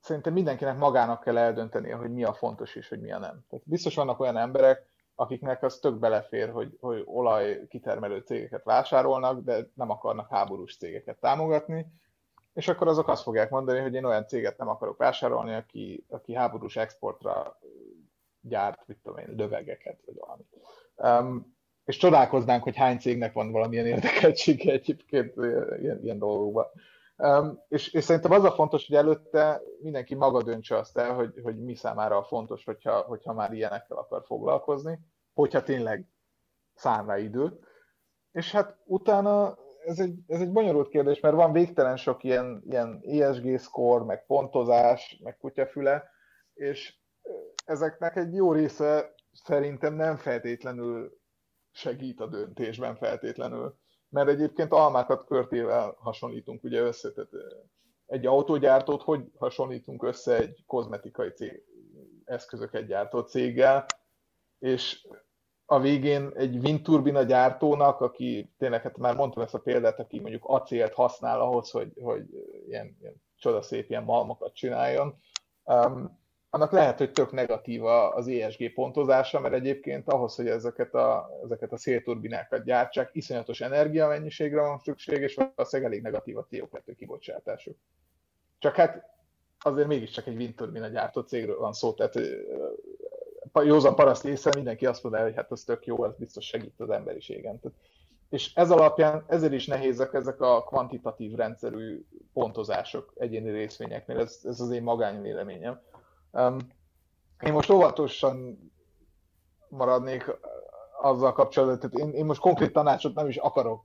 [0.00, 3.44] szerintem mindenkinek magának kell eldöntenie, hogy mi a fontos és hogy mi a nem.
[3.48, 9.44] Tehát biztos vannak olyan emberek, akiknek az tök belefér, hogy, hogy olaj kitermelő cégeket vásárolnak,
[9.44, 11.86] de nem akarnak háborús cégeket támogatni,
[12.54, 16.34] és akkor azok azt fogják mondani, hogy én olyan céget nem akarok vásárolni, aki, aki
[16.34, 17.58] háborús exportra
[18.40, 20.42] gyárt, mit tudom én, lövegeket, vagy valami.
[20.96, 25.36] Um, és csodálkoznánk, hogy hány cégnek van valamilyen érdekeltsége egyébként
[25.80, 26.66] ilyen, ilyen dolgokban.
[27.68, 31.58] És, és szerintem az a fontos, hogy előtte mindenki maga döntse azt el, hogy, hogy
[31.58, 34.98] mi számára fontos, hogyha, hogyha már ilyenekkel akar foglalkozni,
[35.32, 36.08] hogyha tényleg
[36.74, 37.58] szán rá idő.
[38.32, 43.00] És hát utána ez egy, ez egy bonyolult kérdés, mert van végtelen sok ilyen, ilyen
[43.02, 46.10] ESG score, meg pontozás, meg kutyafüle,
[46.54, 47.00] és
[47.64, 51.20] ezeknek egy jó része szerintem nem feltétlenül
[51.70, 53.78] segít a döntésben feltétlenül
[54.12, 57.30] mert egyébként almákat körtével hasonlítunk ugye össze, tehát
[58.06, 61.62] egy autógyártót hogy hasonlítunk össze egy kozmetikai cég,
[62.24, 63.86] eszközöket gyártó céggel,
[64.58, 65.06] és
[65.66, 70.44] a végén egy windturbina gyártónak, aki tényleg, hát már mondtam ezt a példát, aki mondjuk
[70.44, 72.24] acélt használ ahhoz, hogy, hogy
[72.68, 75.18] ilyen, ilyen csodaszép ilyen malmokat csináljon,
[75.64, 76.21] um,
[76.54, 81.72] annak lehet, hogy tök negatív az ESG pontozása, mert egyébként ahhoz, hogy ezeket a, ezeket
[81.72, 87.76] a szélturbinákat gyártsák, iszonyatos energiamennyiségre van szükség, és valószínűleg elég negatív a CO2 kibocsátásuk.
[88.58, 89.04] Csak hát
[89.58, 92.18] azért mégiscsak egy windturbina gyártó cégről van szó, tehát
[93.64, 96.90] józan paraszt észre mindenki azt mondja, hogy hát ez tök jó, ez biztos segít az
[96.90, 97.60] emberiségen.
[97.60, 97.76] Tehát,
[98.28, 104.60] és ez alapján ezért is nehézek ezek a kvantitatív rendszerű pontozások egyéni részvényeknél, ez, ez
[104.60, 105.80] az én magányvéleményem
[107.42, 108.58] én most óvatosan
[109.68, 110.24] maradnék
[111.02, 113.82] azzal kapcsolatban, tehát én, én most konkrét tanácsot nem is akarok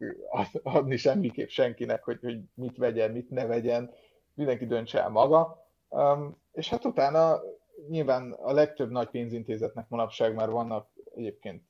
[0.63, 3.91] adni semmiképp senkinek, hogy, hogy mit vegyen, mit ne vegyen,
[4.33, 5.65] mindenki döntse el maga.
[5.89, 7.41] Um, és hát utána
[7.89, 11.63] nyilván a legtöbb nagy pénzintézetnek manapság már vannak egyébként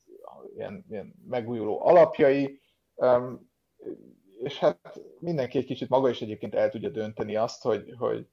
[0.56, 2.60] ilyen, ilyen megújuló alapjai,
[2.96, 3.50] um,
[4.44, 8.28] és hát mindenki egy kicsit maga is egyébként el tudja dönteni azt, hogy, hogy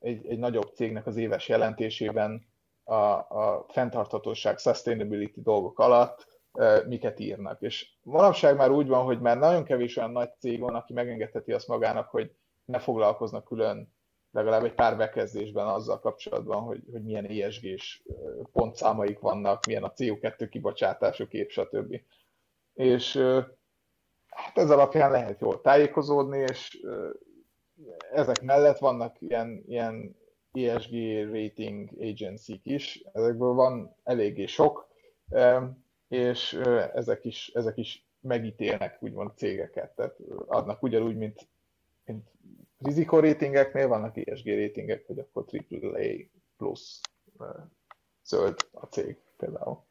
[0.00, 2.46] egy, egy nagyobb cégnek az éves jelentésében
[2.84, 6.40] a, a fenntarthatóság, sustainability dolgok alatt
[6.86, 7.60] miket írnak.
[7.60, 11.52] És manapság már úgy van, hogy már nagyon kevés olyan nagy cég van, aki megengedheti
[11.52, 12.32] azt magának, hogy
[12.64, 13.92] ne foglalkoznak külön
[14.30, 18.02] legalább egy pár bekezdésben azzal kapcsolatban, hogy, hogy milyen ESG-s
[18.52, 22.00] pontszámaik vannak, milyen a CO2 kibocsátások, épp stb.
[22.74, 23.16] És
[24.26, 26.86] hát ez alapján lehet jól tájékozódni, és
[28.12, 30.16] ezek mellett vannak ilyen, ilyen
[30.52, 30.92] ESG
[31.32, 34.88] rating agency is, ezekből van eléggé sok,
[36.08, 36.52] és
[36.94, 40.16] ezek is, ezek is megítélnek úgymond cégeket, tehát
[40.46, 41.48] adnak ugyanúgy, mint,
[42.04, 42.28] mint
[42.78, 46.12] rizikorétingeknél vannak ESG ratingek, hogy akkor AAA
[46.56, 47.00] plusz
[48.24, 49.84] zöld a cég például.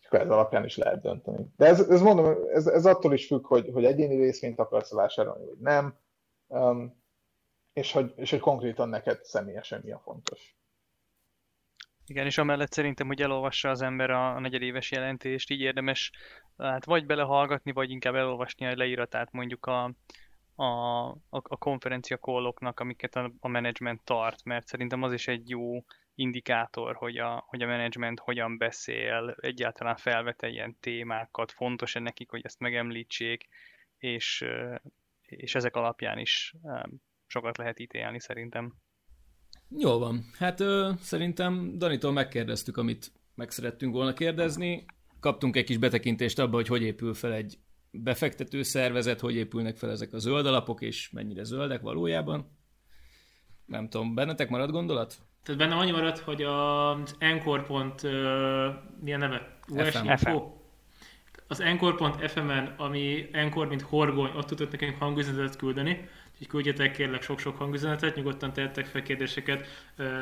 [0.00, 1.46] És akkor ez alapján is lehet dönteni.
[1.56, 5.46] De ez, ez mondom, ez, ez attól is függ, hogy, hogy egyéni részvényt akarsz vásárolni,
[5.46, 5.98] vagy nem,
[6.46, 6.99] um,
[7.72, 10.54] és, hogy, és hogy konkrétan neked személyesen mi a fontos.
[12.06, 16.12] Igen, és amellett szerintem, hogy elolvassa az ember a, negyedéves jelentést, így érdemes
[16.56, 19.84] hát vagy belehallgatni, vagy inkább elolvasni a leíratát mondjuk a,
[20.54, 20.64] a,
[21.08, 25.84] a, a konferencia kolloknak, amiket a, a menedzsment tart, mert szerintem az is egy jó
[26.14, 32.44] indikátor, hogy a, hogy a menedzsment hogyan beszél, egyáltalán felvete ilyen témákat, fontos-e nekik, hogy
[32.44, 33.48] ezt megemlítsék,
[33.98, 34.44] és,
[35.22, 36.54] és ezek alapján is
[37.30, 38.74] sokat lehet ítélni szerintem.
[39.68, 40.24] Jó van.
[40.38, 44.84] Hát ö, szerintem Danitól megkérdeztük, amit meg szerettünk volna kérdezni.
[45.20, 47.58] Kaptunk egy kis betekintést abba, hogy hogy épül fel egy
[47.90, 52.58] befektető szervezet, hogy épülnek fel ezek a zöld alapok, és mennyire zöldek valójában.
[53.66, 55.16] Nem tudom, bennetek marad gondolat?
[55.42, 57.62] Tehát benne annyi maradt, hogy az Encore.
[57.62, 58.12] Pont, uh,
[59.00, 59.58] milyen neve?
[59.68, 60.08] US FM.
[60.08, 60.52] Info?
[61.46, 66.08] Az Encore.fm-en, ami Encore, mint horgony, ott tudott nekünk hangüzenetet küldeni,
[66.40, 69.66] úgyhogy küldjetek kérlek sok-sok hangüzenetet, nyugodtan tehettek fel kérdéseket,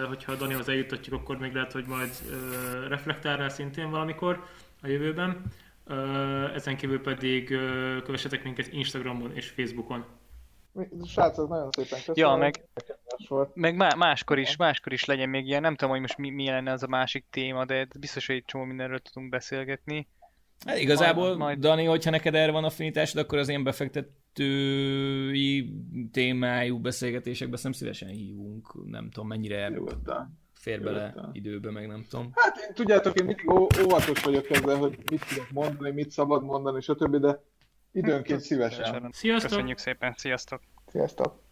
[0.09, 2.11] hogyha Danihoz eljutatjuk, akkor még lehet, hogy majd
[2.89, 4.45] reflektál rá szintén valamikor
[4.83, 5.43] a jövőben.
[6.55, 7.47] Ezen kívül pedig
[8.05, 10.05] kövessetek minket Instagramon és Facebookon.
[11.07, 12.31] Srácok, nagyon szépen köszönöm.
[12.31, 16.31] Ja, meg, meg máskor is, máskor is legyen még ilyen, nem tudom, hogy most mi,
[16.31, 20.09] mi lenne az a másik téma, de biztos, hogy egy csomó mindenről tudunk beszélgetni.
[20.67, 21.59] Hát igazából, majd, majd...
[21.59, 25.73] Dani, hogyha neked erre van affinitásod, akkor az én befektetői
[26.13, 28.91] témájú beszélgetésekbe nem szívesen hívunk.
[28.91, 30.39] Nem tudom, mennyire Nyugodtan.
[30.55, 31.31] fér bele Nyugodtan.
[31.33, 32.31] időbe, meg nem tudom.
[32.35, 33.51] Hát én tudjátok, én mindig
[33.85, 37.43] óvatos vagyok ezzel, hogy mit tudok mondani, mit szabad mondani, stb., de
[37.93, 39.09] időnként szívesen.
[39.13, 39.51] Sziasztok!
[39.51, 40.61] Köszönjük szépen, sziasztok!
[40.87, 41.47] Sziasztok!